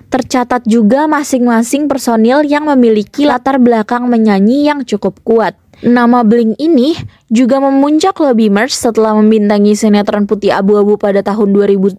Tercatat 0.10 0.66
juga 0.66 1.06
masing-masing 1.06 1.86
personil 1.86 2.42
yang 2.42 2.66
memiliki 2.66 3.30
latar 3.30 3.62
belakang 3.62 4.10
menyanyi 4.10 4.66
yang 4.66 4.82
cukup 4.82 5.22
kuat. 5.22 5.54
Nama 5.86 6.26
Blink 6.26 6.58
ini 6.58 6.98
juga 7.30 7.62
memuncak 7.62 8.18
lobby 8.18 8.50
merch 8.50 8.74
setelah 8.74 9.16
membintangi 9.16 9.78
sinetron 9.78 10.26
Putih 10.26 10.52
Abu-Abu 10.52 11.00
pada 11.00 11.22
tahun 11.24 11.56
2000 11.56 11.96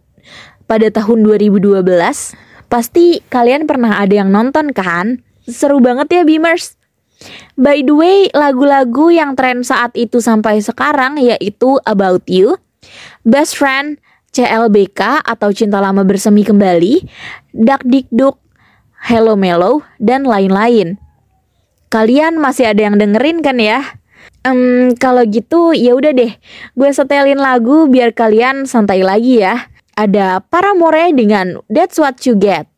pada 0.69 0.87
tahun 0.91 1.19
2012. 1.27 1.83
Pasti 2.71 3.19
kalian 3.27 3.67
pernah 3.67 3.99
ada 3.99 4.15
yang 4.15 4.31
nonton 4.31 4.71
kan? 4.71 5.23
Seru 5.47 5.81
banget 5.83 6.13
ya 6.13 6.23
Beamers. 6.23 6.80
By 7.61 7.85
the 7.85 7.93
way, 7.93 8.19
lagu-lagu 8.33 9.13
yang 9.13 9.37
tren 9.37 9.61
saat 9.61 9.93
itu 9.93 10.25
sampai 10.25 10.65
sekarang 10.65 11.21
yaitu 11.21 11.77
About 11.85 12.25
You, 12.25 12.57
Best 13.27 13.61
Friend, 13.61 14.01
CLBK 14.31 15.27
atau 15.27 15.51
Cinta 15.51 15.83
Lama 15.83 16.07
Bersemi 16.07 16.47
Kembali, 16.47 17.05
Dak 17.53 17.83
Dikduk, 17.85 18.39
Hello 19.05 19.35
Mellow, 19.35 19.83
dan 19.99 20.25
lain-lain. 20.25 20.97
Kalian 21.91 22.39
masih 22.39 22.71
ada 22.71 22.87
yang 22.87 22.97
dengerin 22.97 23.43
kan 23.43 23.59
ya? 23.59 23.83
Um, 24.47 24.95
kalau 24.97 25.27
gitu 25.27 25.75
ya 25.75 25.93
udah 25.93 26.15
deh, 26.15 26.33
gue 26.79 26.91
setelin 26.95 27.37
lagu 27.37 27.91
biar 27.91 28.15
kalian 28.15 28.65
santai 28.65 29.03
lagi 29.03 29.43
ya. 29.43 29.69
Ada 29.99 30.41
Paramore 30.41 31.13
dengan 31.13 31.61
That's 31.67 31.99
What 31.99 32.23
You 32.25 32.39
Get. 32.39 32.70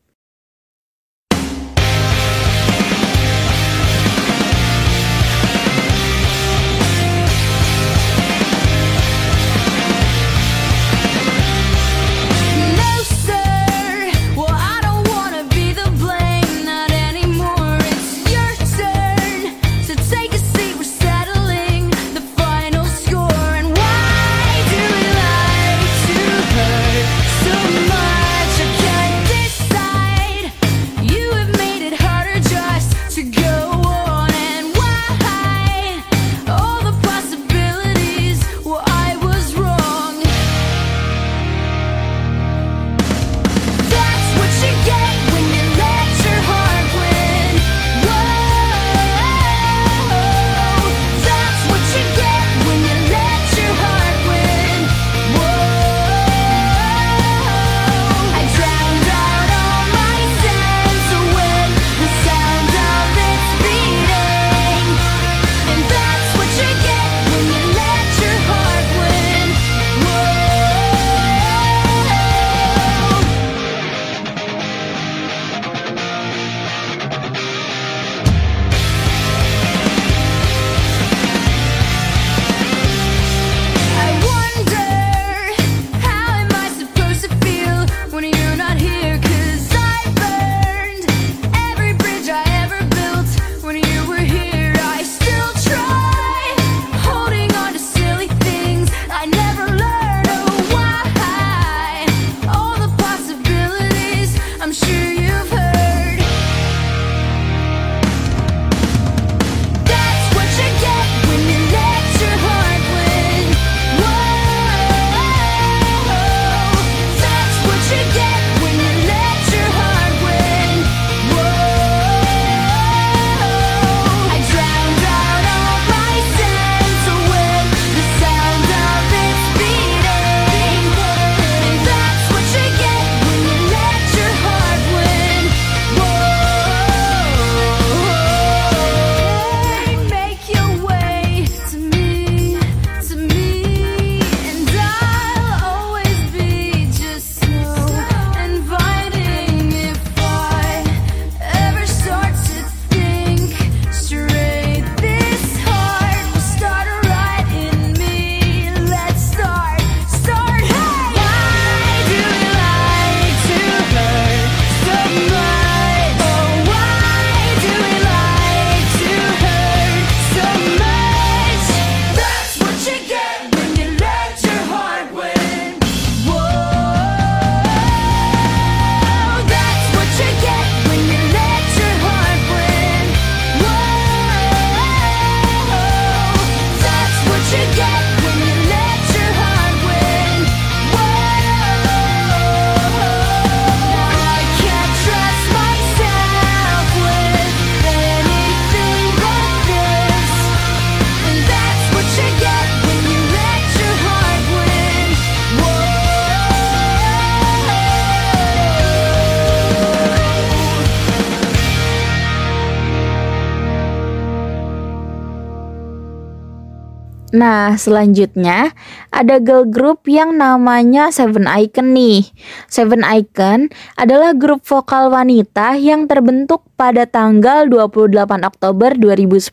Nah, 217.33 217.73
selanjutnya 217.73 218.77
ada 219.09 219.41
girl 219.41 219.65
group 219.65 220.05
yang 220.05 220.37
namanya 220.37 221.09
Seven 221.09 221.49
Icon 221.49 221.97
nih. 221.97 222.29
Seven 222.69 223.01
Icon 223.01 223.73
adalah 223.97 224.37
grup 224.37 224.61
vokal 224.61 225.09
wanita 225.09 225.73
yang 225.81 226.05
terbentuk 226.05 226.61
pada 226.77 227.09
tanggal 227.09 227.65
28 227.65 228.45
Oktober 228.45 228.93
2010. 228.93 229.49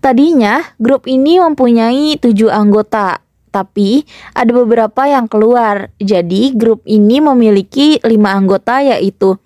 Tadinya, 0.00 0.64
grup 0.80 1.04
ini 1.04 1.36
mempunyai 1.36 2.16
tujuh 2.16 2.48
anggota, 2.48 3.20
tapi 3.52 4.08
ada 4.32 4.56
beberapa 4.56 5.04
yang 5.04 5.28
keluar. 5.28 5.92
Jadi, 6.00 6.56
grup 6.56 6.80
ini 6.88 7.20
memiliki 7.20 8.00
lima 8.00 8.32
anggota 8.32 8.80
yaitu 8.80 9.36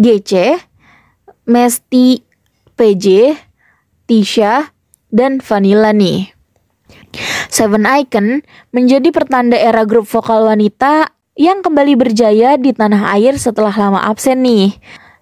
GC, 0.00 0.56
Mesti, 1.44 2.24
PJ, 2.72 3.36
Tisha, 4.08 4.75
dan 5.16 5.40
Vanilla 5.40 5.96
nih. 5.96 6.36
Seven 7.48 7.88
Icon 7.88 8.44
menjadi 8.76 9.08
pertanda 9.08 9.56
era 9.56 9.88
grup 9.88 10.04
vokal 10.04 10.44
wanita 10.52 11.16
yang 11.36 11.64
kembali 11.64 11.96
berjaya 11.96 12.60
di 12.60 12.76
tanah 12.76 13.16
air 13.16 13.40
setelah 13.40 13.72
lama 13.72 14.04
absen 14.04 14.44
nih. 14.44 14.76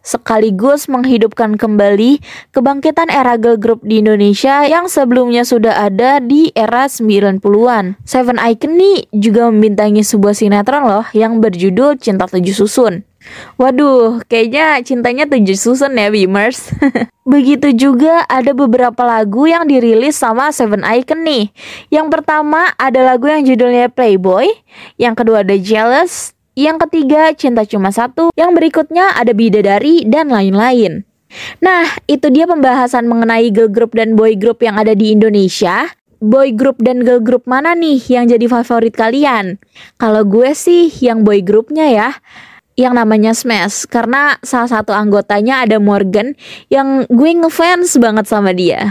Sekaligus 0.05 0.84
menghidupkan 0.84 1.57
kembali 1.57 2.20
kebangkitan 2.53 3.09
era 3.09 3.40
girl 3.40 3.57
group 3.57 3.80
di 3.80 4.05
Indonesia 4.05 4.68
yang 4.68 4.84
sebelumnya 4.84 5.49
sudah 5.49 5.88
ada 5.88 6.20
di 6.20 6.53
era 6.53 6.84
90-an. 6.92 7.97
Seven 8.05 8.36
Icon 8.36 8.76
nih 8.76 9.09
juga 9.16 9.49
membintangi 9.49 10.05
sebuah 10.05 10.36
sinetron 10.36 10.84
loh 10.84 11.09
yang 11.16 11.40
berjudul 11.40 11.97
Cinta 11.97 12.28
Tujuh 12.28 12.53
Susun. 12.53 13.01
Waduh, 13.55 14.20
kayaknya 14.27 14.83
cintanya 14.83 15.25
tujuh 15.31 15.57
susun 15.57 15.97
ya 15.97 16.11
Beamers. 16.11 16.75
Begitu 17.33 17.72
juga 17.72 18.27
ada 18.29 18.53
beberapa 18.53 19.01
lagu 19.07 19.49
yang 19.49 19.64
dirilis 19.64 20.20
sama 20.20 20.53
Seven 20.53 20.85
Icon 20.85 21.25
nih. 21.25 21.49
Yang 21.89 22.07
pertama 22.12 22.75
ada 22.77 23.01
lagu 23.01 23.31
yang 23.31 23.47
judulnya 23.47 23.89
Playboy, 23.89 24.53
yang 25.01 25.16
kedua 25.16 25.41
ada 25.41 25.57
Jealous, 25.57 26.37
yang 26.53 26.77
ketiga 26.77 27.33
Cinta 27.33 27.64
Cuma 27.64 27.91
Satu, 27.91 28.29
yang 28.37 28.53
berikutnya 28.53 29.16
ada 29.16 29.33
Bidadari 29.33 30.05
dan 30.05 30.29
lain-lain. 30.29 31.09
Nah, 31.59 31.89
itu 32.07 32.31
dia 32.31 32.47
pembahasan 32.47 33.11
mengenai 33.11 33.51
girl 33.51 33.72
group 33.72 33.99
dan 33.99 34.14
boy 34.14 34.39
group 34.39 34.62
yang 34.62 34.79
ada 34.79 34.95
di 34.95 35.11
Indonesia. 35.11 35.91
Boy 36.22 36.55
group 36.55 36.81
dan 36.81 37.03
girl 37.03 37.20
group 37.20 37.45
mana 37.45 37.75
nih 37.75 38.01
yang 38.07 38.31
jadi 38.31 38.47
favorit 38.47 38.95
kalian? 38.95 39.61
Kalau 39.99 40.22
gue 40.25 40.55
sih 40.57 40.89
yang 41.03 41.27
boy 41.27 41.43
groupnya 41.45 41.91
ya 41.91 42.11
yang 42.75 42.99
namanya 42.99 43.35
Smash 43.35 43.87
karena 43.87 44.39
salah 44.43 44.70
satu 44.70 44.91
anggotanya 44.91 45.62
ada 45.62 45.79
Morgan 45.79 46.35
yang 46.70 47.07
gue 47.07 47.31
ngefans 47.39 47.99
banget 47.99 48.27
sama 48.27 48.51
dia. 48.51 48.91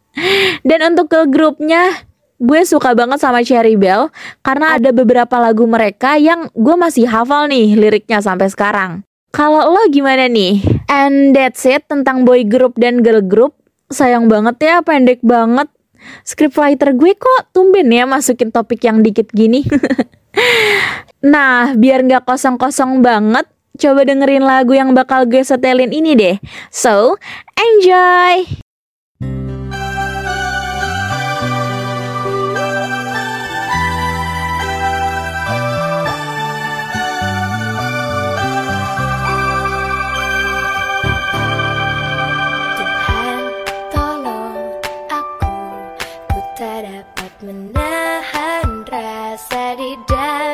Dan 0.68 0.94
untuk 0.94 1.12
ke 1.12 1.20
grupnya 1.28 2.08
gue 2.40 2.60
suka 2.64 2.96
banget 2.96 3.20
sama 3.20 3.44
Cherry 3.44 3.76
Bell 3.76 4.08
karena 4.40 4.80
ada 4.80 4.90
beberapa 4.96 5.36
lagu 5.36 5.68
mereka 5.68 6.16
yang 6.16 6.48
gue 6.56 6.76
masih 6.76 7.04
hafal 7.04 7.52
nih 7.52 7.76
liriknya 7.76 8.24
sampai 8.24 8.48
sekarang. 8.48 9.04
Kalau 9.30 9.62
lo 9.70 9.86
gimana 9.92 10.26
nih? 10.26 10.58
And 10.90 11.36
that's 11.36 11.62
it 11.62 11.86
tentang 11.86 12.26
boy 12.26 12.42
group 12.42 12.74
dan 12.80 13.04
girl 13.04 13.22
group. 13.22 13.54
Sayang 13.92 14.26
banget 14.26 14.58
ya 14.58 14.76
pendek 14.82 15.22
banget. 15.22 15.70
Scriptwriter 16.24 16.96
gue 16.96 17.12
kok 17.14 17.52
tumben 17.52 17.92
ya 17.92 18.08
masukin 18.08 18.50
topik 18.50 18.82
yang 18.82 19.04
dikit 19.04 19.30
gini. 19.30 19.62
Nah, 21.20 21.76
biar 21.76 22.00
nggak 22.00 22.24
kosong-kosong 22.24 23.04
banget, 23.04 23.44
coba 23.76 24.08
dengerin 24.08 24.40
lagu 24.40 24.72
yang 24.72 24.96
bakal 24.96 25.28
gue 25.28 25.44
setelin 25.44 25.92
ini 25.92 26.16
deh. 26.16 26.36
So, 26.72 27.20
enjoy! 27.60 28.48
Menahan 47.40 48.84
rasa 48.84 49.72
di 49.80 49.96
dalam 50.04 50.49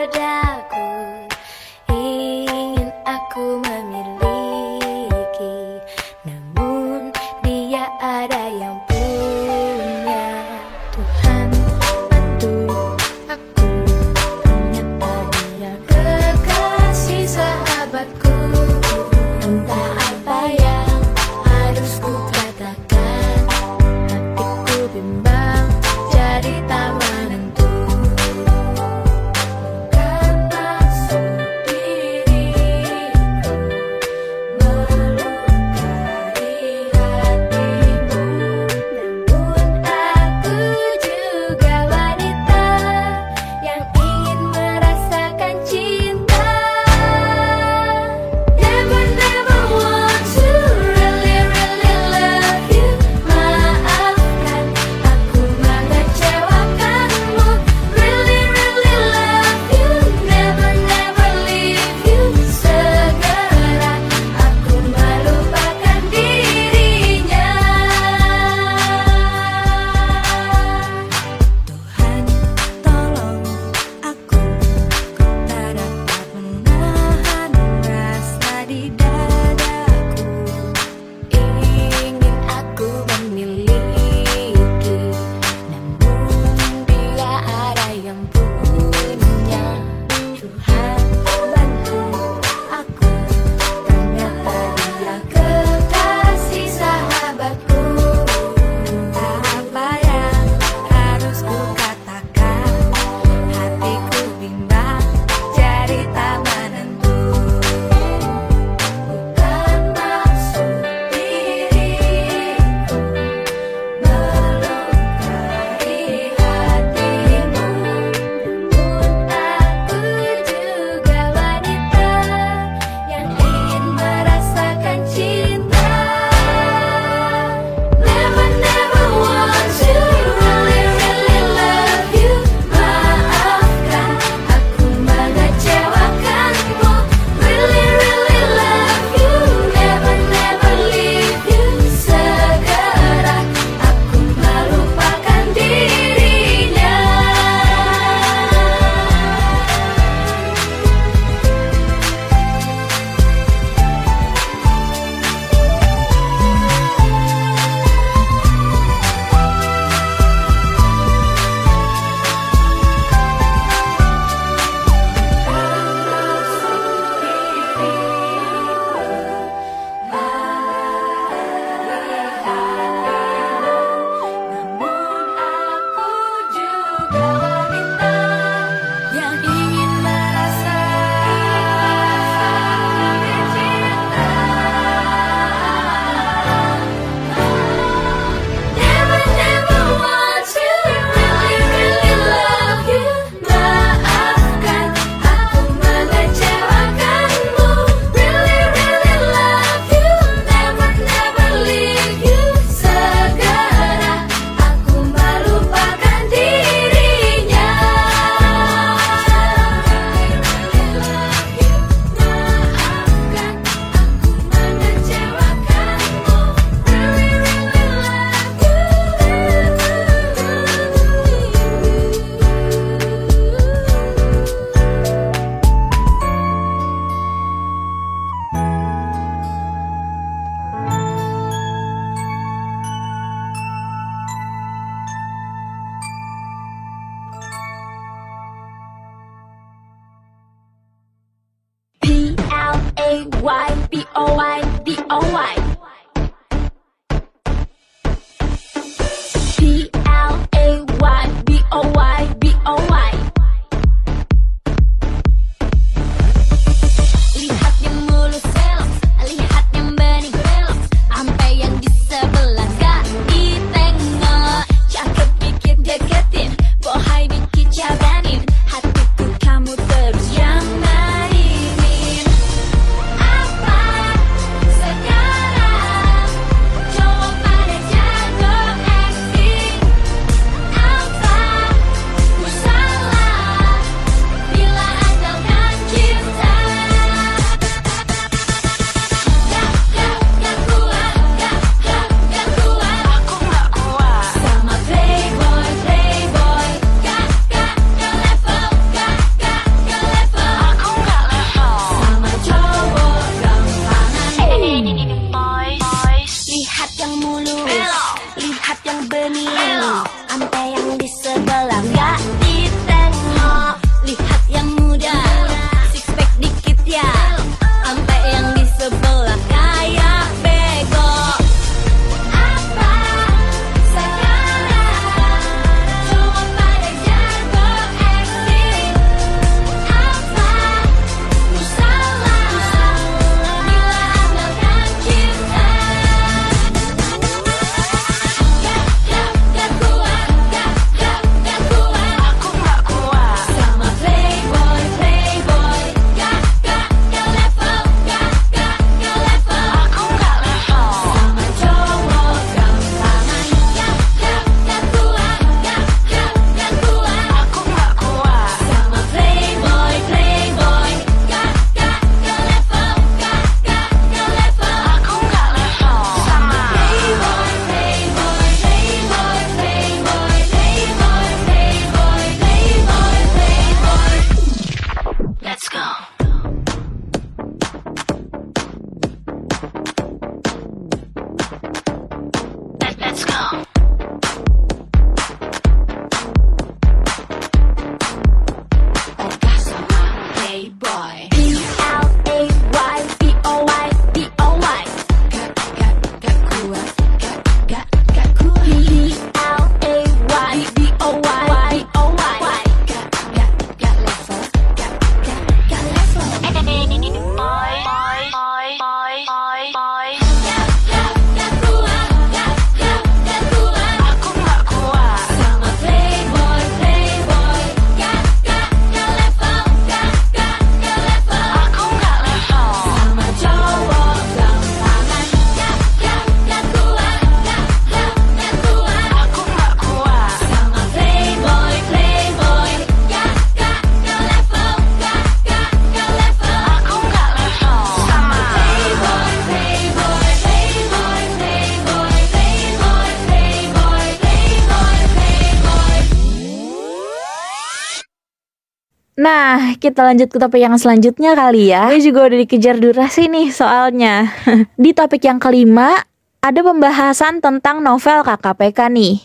kita 449.87 450.03
lanjut 450.03 450.27
ke 450.27 450.39
topik 450.43 450.59
yang 450.59 450.75
selanjutnya 450.75 451.39
kali 451.39 451.71
ya. 451.71 451.87
Gue 451.87 452.03
juga 452.03 452.27
udah 452.27 452.39
dikejar 452.43 452.83
durasi 452.83 453.31
nih 453.31 453.55
soalnya. 453.55 454.35
Di 454.83 454.91
topik 454.91 455.23
yang 455.23 455.39
kelima, 455.39 455.95
ada 456.43 456.61
pembahasan 456.67 457.39
tentang 457.39 457.87
novel 457.87 458.27
KKPK 458.27 458.91
nih. 458.91 459.23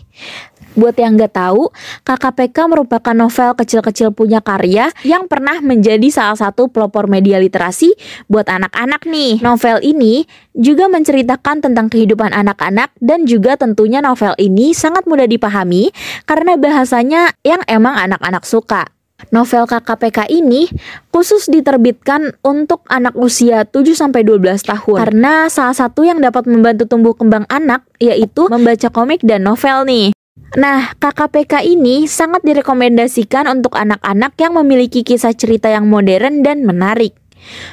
Buat 0.71 0.95
yang 1.01 1.19
nggak 1.19 1.35
tahu, 1.35 1.67
KKPK 2.07 2.57
merupakan 2.69 3.11
novel 3.17 3.57
kecil-kecil 3.59 4.15
punya 4.15 4.39
karya 4.39 4.87
yang 5.03 5.27
pernah 5.27 5.59
menjadi 5.59 6.07
salah 6.07 6.37
satu 6.37 6.71
pelopor 6.71 7.11
media 7.11 7.41
literasi 7.41 7.91
buat 8.31 8.47
anak-anak 8.47 9.03
nih. 9.03 9.43
Novel 9.43 9.83
ini 9.83 10.23
juga 10.55 10.87
menceritakan 10.87 11.59
tentang 11.59 11.89
kehidupan 11.91 12.31
anak-anak 12.31 12.93
dan 13.03 13.27
juga 13.27 13.59
tentunya 13.59 13.99
novel 13.99 14.31
ini 14.39 14.71
sangat 14.71 15.03
mudah 15.09 15.27
dipahami 15.27 15.91
karena 16.23 16.55
bahasanya 16.55 17.35
yang 17.43 17.59
emang 17.67 17.97
anak-anak 17.97 18.47
suka. 18.47 19.00
Novel 19.29 19.69
KKPK 19.69 20.25
ini 20.33 20.65
khusus 21.13 21.45
diterbitkan 21.45 22.33
untuk 22.41 22.81
anak 22.89 23.13
usia 23.13 23.69
7-12 23.69 24.65
tahun 24.65 24.97
Karena 24.97 25.45
salah 25.53 25.77
satu 25.77 26.01
yang 26.01 26.17
dapat 26.17 26.49
membantu 26.49 26.89
tumbuh 26.89 27.13
kembang 27.13 27.45
anak 27.53 27.85
yaitu 28.01 28.49
membaca 28.49 28.89
komik 28.89 29.21
dan 29.21 29.45
novel 29.45 29.85
nih 29.85 30.09
Nah, 30.51 30.91
KKPK 30.99 31.63
ini 31.63 32.11
sangat 32.11 32.43
direkomendasikan 32.43 33.47
untuk 33.47 33.71
anak-anak 33.71 34.35
yang 34.35 34.59
memiliki 34.59 34.99
kisah 34.99 35.31
cerita 35.31 35.71
yang 35.71 35.87
modern 35.87 36.43
dan 36.43 36.67
menarik. 36.67 37.15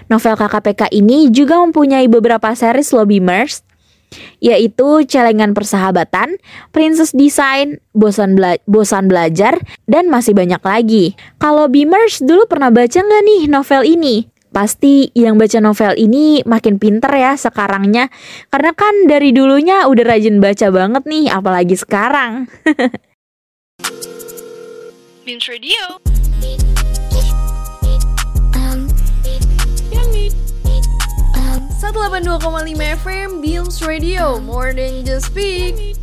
Novel 0.06 0.38
KKPK 0.38 0.94
ini 0.94 1.28
juga 1.34 1.58
mempunyai 1.58 2.06
beberapa 2.06 2.54
series 2.54 2.94
lobby 2.94 3.18
merge, 3.18 3.66
yaitu 4.38 5.04
Celengan 5.04 5.52
Persahabatan, 5.52 6.38
Princess 6.70 7.12
Design, 7.14 7.82
Bosan, 7.92 8.36
Bela- 8.38 8.62
Bosan 8.68 9.06
Belajar, 9.10 9.58
dan 9.88 10.08
masih 10.08 10.32
banyak 10.36 10.60
lagi. 10.62 11.16
Kalau 11.42 11.66
Beamers 11.66 12.22
dulu 12.22 12.46
pernah 12.46 12.72
baca 12.72 12.98
nggak 12.98 13.22
nih 13.24 13.42
novel 13.50 13.82
ini? 13.84 14.26
Pasti 14.48 15.12
yang 15.12 15.36
baca 15.36 15.60
novel 15.60 15.92
ini 16.00 16.40
makin 16.48 16.80
pinter 16.80 17.12
ya 17.12 17.36
sekarangnya 17.36 18.08
Karena 18.48 18.72
kan 18.72 19.04
dari 19.04 19.28
dulunya 19.36 19.84
udah 19.84 20.04
rajin 20.08 20.40
baca 20.40 20.72
banget 20.72 21.04
nih 21.04 21.28
apalagi 21.28 21.76
sekarang 21.76 22.48
Beams 25.28 25.44
Radio. 25.44 26.00
182,5 31.78 32.74
FM 32.74 33.38
Beams 33.38 33.86
Radio, 33.86 34.42
more 34.42 34.74
than 34.74 35.06
just 35.06 35.30
speak. 35.30 35.94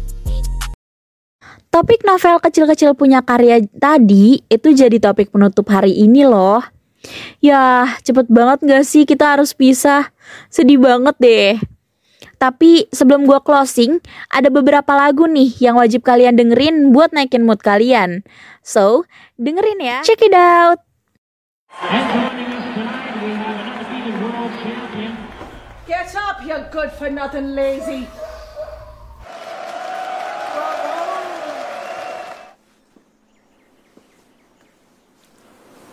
Topik 1.67 2.07
novel 2.07 2.39
kecil-kecil 2.39 2.95
punya 2.95 3.19
karya 3.19 3.59
tadi 3.75 4.39
itu 4.47 4.71
jadi 4.71 4.95
topik 5.03 5.35
penutup 5.35 5.67
hari 5.67 5.91
ini 5.91 6.23
loh 6.23 6.63
Ya, 7.43 7.91
cepet 8.07 8.31
banget 8.31 8.63
gak 8.63 8.87
sih 8.87 9.03
kita 9.03 9.35
harus 9.35 9.51
pisah? 9.51 10.15
Sedih 10.47 10.79
banget 10.79 11.15
deh. 11.19 11.59
Tapi 12.39 12.87
sebelum 12.95 13.27
gua 13.27 13.43
closing, 13.43 13.99
ada 14.31 14.47
beberapa 14.47 14.95
lagu 14.95 15.27
nih 15.27 15.59
yang 15.59 15.75
wajib 15.75 16.07
kalian 16.07 16.39
dengerin 16.39 16.95
buat 16.95 17.11
naikin 17.11 17.43
mood 17.43 17.59
kalian. 17.59 18.23
So, 18.63 19.03
dengerin 19.35 19.83
ya. 19.83 19.99
Check 20.07 20.23
it 20.23 20.31
out. 20.31 20.79
Good 26.55 26.91
for 26.91 27.09
nothing 27.09 27.53
lazy. 27.53 28.07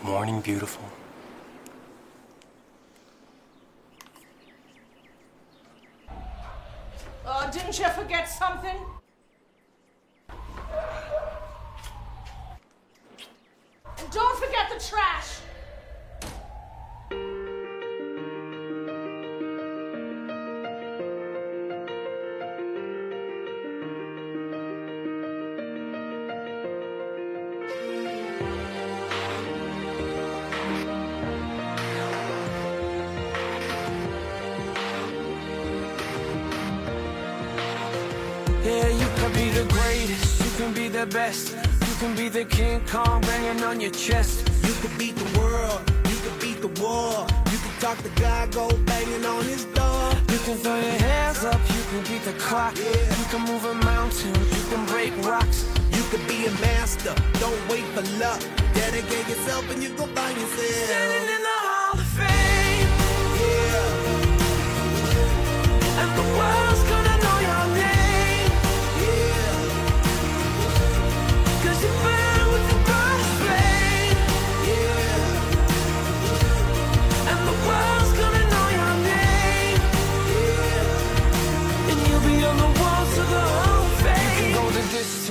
Morning, 0.02 0.40
beautiful. 0.40 0.84
Oh, 7.26 7.50
didn't 7.52 7.78
you 7.78 7.88
forget 7.88 8.28
something? 8.28 8.76
And 13.98 14.10
don't 14.12 14.38
forget 14.38 14.68
the 14.72 14.84
trash. 14.84 15.40
The 41.06 41.14
best, 41.14 41.56
you 41.88 41.94
can 41.98 42.14
be 42.14 42.28
the 42.28 42.44
King 42.44 42.80
Kong 42.86 43.20
banging 43.22 43.64
on 43.64 43.80
your 43.80 43.90
chest. 43.90 44.48
You 44.62 44.72
could 44.80 44.96
beat 44.96 45.16
the 45.16 45.38
world, 45.38 45.80
you 46.08 46.16
could 46.22 46.38
beat 46.40 46.60
the 46.60 46.68
war. 46.80 47.26
You 47.50 47.58
could 47.58 47.76
talk 47.80 47.98
to 48.06 48.10
God, 48.20 48.52
go 48.52 48.68
banging 48.86 49.24
on 49.26 49.42
his 49.44 49.64
door. 49.64 50.12
You 50.30 50.38
can 50.46 50.56
throw 50.58 50.76
your 50.76 50.98
hands 51.10 51.42
up, 51.44 51.60
you 51.74 51.82
can 51.90 52.02
beat 52.08 52.22
the 52.24 52.34
clock. 52.38 52.76
You 52.76 53.26
can 53.32 53.40
move 53.50 53.64
a 53.64 53.74
mountain, 53.74 54.32
you 54.56 54.62
can 54.70 54.86
break 54.86 55.12
rocks. 55.26 55.66
You 55.90 56.02
could 56.10 56.24
be 56.28 56.46
a 56.46 56.52
master, 56.66 57.14
don't 57.40 57.62
wait 57.68 57.84
for 57.94 58.02
luck. 58.22 58.40
Dedicate 58.72 59.26
yourself 59.28 59.68
and 59.72 59.82
you 59.82 59.88
go 59.96 60.06
find 60.06 60.36
yourself. 60.38 60.86
Standing 60.86 61.28
in 61.34 61.42
the 61.48 61.58
Hall 61.66 61.98
of 61.98 62.06
Fame, 62.18 62.90
Yeah, 63.42 64.02
and 66.00 66.10
the 66.18 66.26
world's 66.38 66.61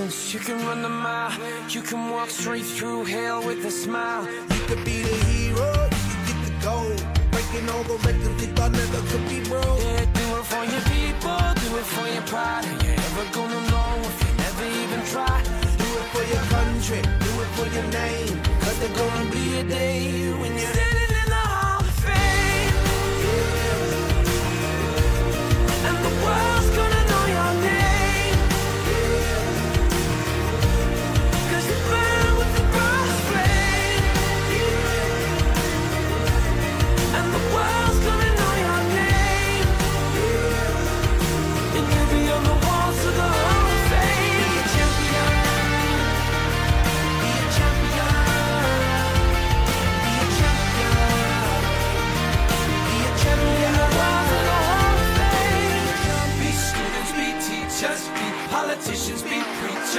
distance, 0.06 0.34
you 0.34 0.40
can 0.40 0.66
run 0.66 0.82
the 0.82 0.90
mile, 0.90 1.32
you 1.70 1.82
can 1.82 2.10
walk 2.10 2.30
straight 2.30 2.66
through 2.66 3.06
hell 3.06 3.46
with 3.46 3.66
a 3.66 3.72
smile. 3.72 4.28
You 4.54 4.60
could 4.68 4.84
be 4.86 5.02
the 5.04 5.16
hero, 5.26 5.90
you 6.10 6.16
get 6.28 6.40
the 6.46 6.54
gold. 6.64 7.04
Breaking 7.32 7.70
all 7.70 7.84
the 7.84 7.98
records 8.08 8.36
they 8.42 8.48
thought 8.56 8.72
never 8.72 9.02
could 9.10 9.26
be 9.30 9.40
broke. 9.50 9.80
Yeah, 9.80 10.06
do 10.20 10.26
it 10.40 10.46
for 10.52 10.64
your 10.74 10.84
people, 10.94 11.40
do 11.64 11.70
it 11.78 11.88
for 11.96 12.08
your 12.08 12.26
pride. 12.32 12.66
Are 12.66 12.78
you 12.86 12.92
ever 13.08 13.26
gonna 13.34 13.62
know 13.72 13.92
if 14.10 14.18
you 14.24 14.32
never 14.46 14.66
even 14.82 15.02
try? 15.14 15.38
Do 15.82 15.88
it 16.00 16.08
for 16.14 16.24
your 16.34 16.46
country, 16.56 17.02
do 17.26 17.32
it 17.44 17.50
for 17.58 17.68
your 17.76 17.88
name. 18.02 18.36
Cause 18.62 18.78
there's 18.80 18.96
gonna 18.98 19.30
be 19.32 19.44
a 19.60 19.64
day 19.64 20.00
when 20.40 20.52
you're 20.58 20.74
Standing 20.76 21.14
in 21.22 21.28
the 21.36 21.44
Hall 21.54 21.82
of 21.82 21.96
Fame, 22.06 22.76
Yeah. 23.26 24.30
and 25.88 25.98
the 26.06 26.14
world's 26.26 26.70
gonna 26.78 26.91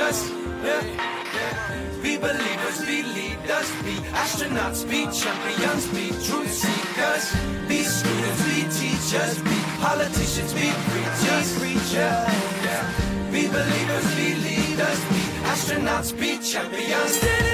preachers. 0.03 0.31
Yeah. 0.65 2.03
Be 2.03 2.17
believers, 2.17 2.85
be 2.85 3.03
leaders, 3.03 3.71
be 3.83 3.95
astronauts, 4.13 4.89
be 4.89 5.07
champions, 5.13 5.87
be 5.89 6.09
truth 6.27 6.53
seekers. 6.53 7.25
Be 7.69 7.83
students, 7.85 8.43
be 8.45 8.63
teachers, 8.79 9.39
be 9.43 9.57
politicians, 9.81 10.53
be 10.55 10.71
preachers, 10.91 11.59
preachers. 11.59 11.95
Yeah. 11.95 13.31
Be 13.31 13.47
believers, 13.47 14.17
be 14.17 14.35
leaders, 14.35 15.01
be 15.11 15.23
astronauts, 15.53 16.19
be 16.19 16.39
champions. 16.39 17.52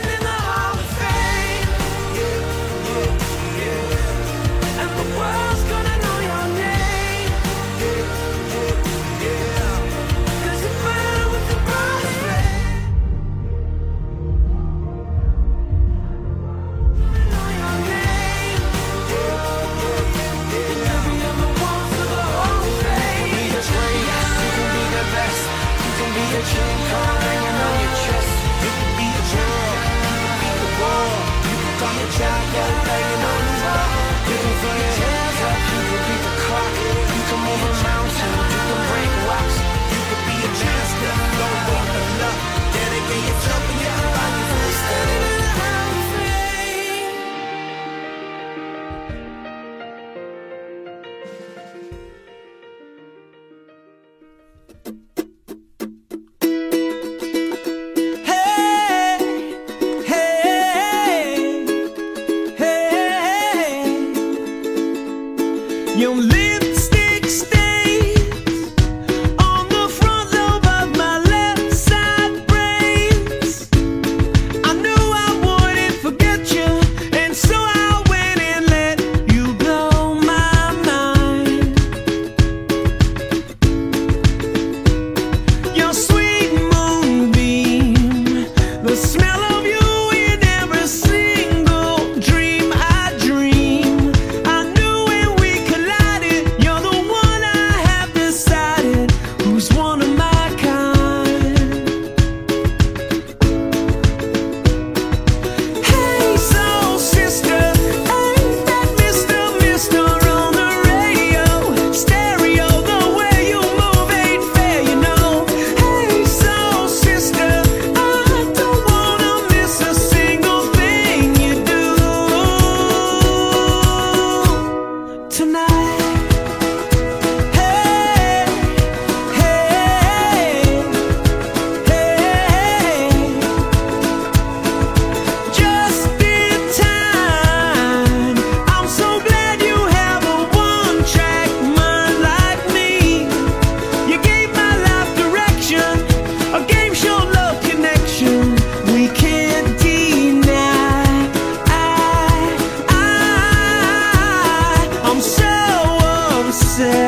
said 156.78 157.07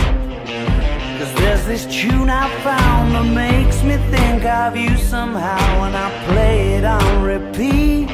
Cause 1.21 1.33
there's 1.35 1.65
this 1.67 1.85
tune 1.85 2.31
I 2.31 2.49
found 2.63 3.13
that 3.13 3.31
makes 3.31 3.83
me 3.83 3.97
think 4.09 4.43
of 4.43 4.75
you 4.75 4.97
somehow 4.97 5.83
And 5.83 5.95
I 5.95 6.09
play 6.25 6.73
it 6.77 6.83
on 6.83 7.21
repeat 7.21 8.09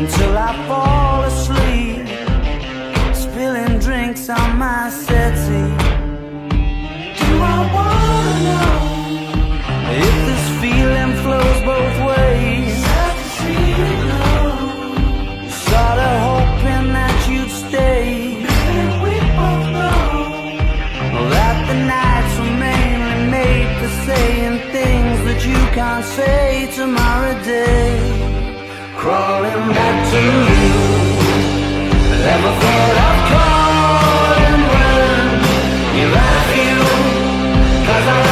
Until 0.00 0.38
I 0.38 0.50
fall 0.66 1.24
asleep 1.24 2.08
Spilling 3.14 3.78
drinks 3.80 4.30
on 4.30 4.56
my 4.56 4.88
settee. 4.88 5.76
Do 7.20 7.32
I 7.54 7.58
wanna 7.76 8.34
know 8.48 8.72
If 10.08 10.14
this 10.28 10.44
feeling 10.62 11.12
flows 11.22 11.60
both 11.66 12.06
ways 12.06 12.21
the 21.72 21.78
nights 21.86 22.34
were 22.38 22.56
mainly 22.68 23.30
made 23.30 23.70
for 23.78 23.90
saying 24.06 24.56
things 24.76 25.16
that 25.26 25.40
you 25.50 25.60
can't 25.76 26.04
say 26.04 26.68
tomorrow 26.76 27.34
day. 27.44 27.96
Crawling 29.00 29.68
back 29.76 29.96
to 30.12 30.22
you. 30.48 30.74
Never 32.28 32.52
thought 32.62 32.96
of 33.08 33.16
calling 33.32 34.62
when 34.72 35.24
you're 35.96 36.18
at 36.32 36.48
you. 36.60 36.76
Cause 37.86 38.06
I 38.16 38.31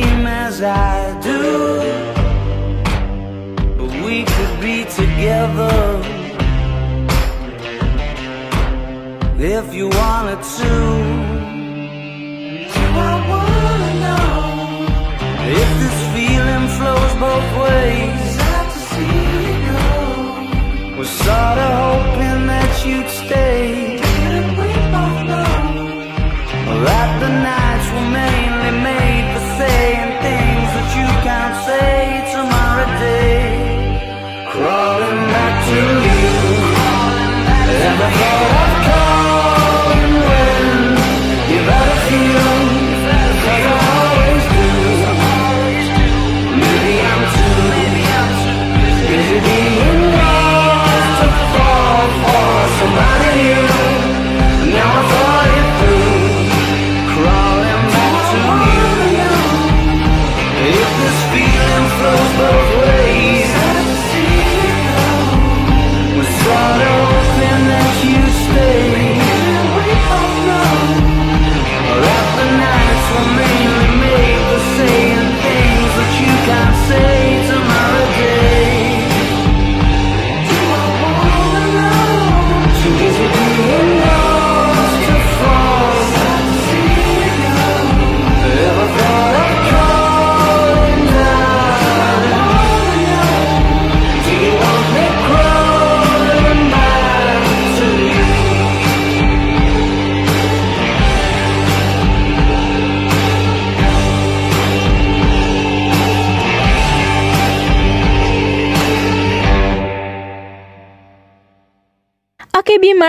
as 0.51 0.61
I 0.61 1.19
do. 1.29 1.41
But 3.77 3.91
we 4.05 4.15
could 4.33 4.55
be 4.67 4.77
together 4.99 5.77
if 9.57 9.73
you 9.77 9.85
wanted 10.01 10.41
to. 10.59 10.73
Do 12.75 12.85
I 13.11 13.15
wanna 13.31 13.91
know 14.05 14.31
if 15.61 15.69
this 15.81 15.99
feeling 16.15 16.65
flows 16.77 17.13
both 17.25 17.49
ways? 17.63 18.21
Sad 18.37 18.65
to 18.75 18.79
see 18.91 19.19
you 19.43 19.53
go. 19.69 19.85
Was 20.97 21.09
sorta 21.23 21.67
hoping 21.83 22.41
that 22.51 22.71
you'd 22.85 23.09
stay. 23.23 23.90
Yeah. 38.21 38.60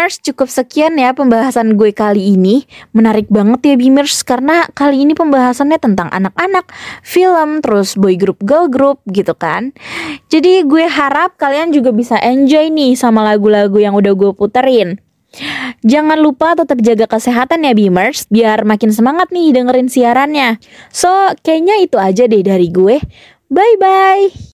Oke 0.03 0.11
Beamers, 0.11 0.27
cukup 0.35 0.51
sekian 0.51 0.99
ya 0.99 1.15
pembahasan 1.15 1.79
gue 1.79 1.95
kali 1.95 2.35
ini. 2.35 2.67
Menarik 2.91 3.31
banget 3.31 3.71
ya 3.71 3.75
Beamers 3.79 4.27
karena 4.27 4.67
kali 4.75 5.07
ini 5.07 5.15
pembahasannya 5.15 5.79
tentang 5.79 6.11
anak-anak, 6.11 6.75
film, 7.07 7.63
terus 7.63 7.95
boy 7.95 8.19
group, 8.19 8.43
girl 8.43 8.67
group 8.67 8.99
gitu 9.07 9.31
kan. 9.39 9.71
Jadi 10.27 10.67
gue 10.67 10.91
harap 10.91 11.39
kalian 11.39 11.71
juga 11.71 11.95
bisa 11.95 12.19
enjoy 12.19 12.75
nih 12.75 12.99
sama 12.99 13.23
lagu-lagu 13.23 13.79
yang 13.79 13.95
udah 13.95 14.11
gue 14.19 14.35
puterin. 14.35 14.99
Jangan 15.87 16.19
lupa 16.19 16.59
tetap 16.59 16.83
jaga 16.83 17.07
kesehatan 17.07 17.63
ya 17.63 17.71
Beamers 17.71 18.27
biar 18.27 18.67
makin 18.67 18.91
semangat 18.91 19.31
nih 19.31 19.55
dengerin 19.55 19.87
siarannya. 19.87 20.59
So, 20.91 21.15
kayaknya 21.47 21.79
itu 21.79 22.03
aja 22.03 22.27
deh 22.27 22.43
dari 22.43 22.75
gue. 22.75 22.99
Bye 23.47 23.79
bye. 23.79 24.51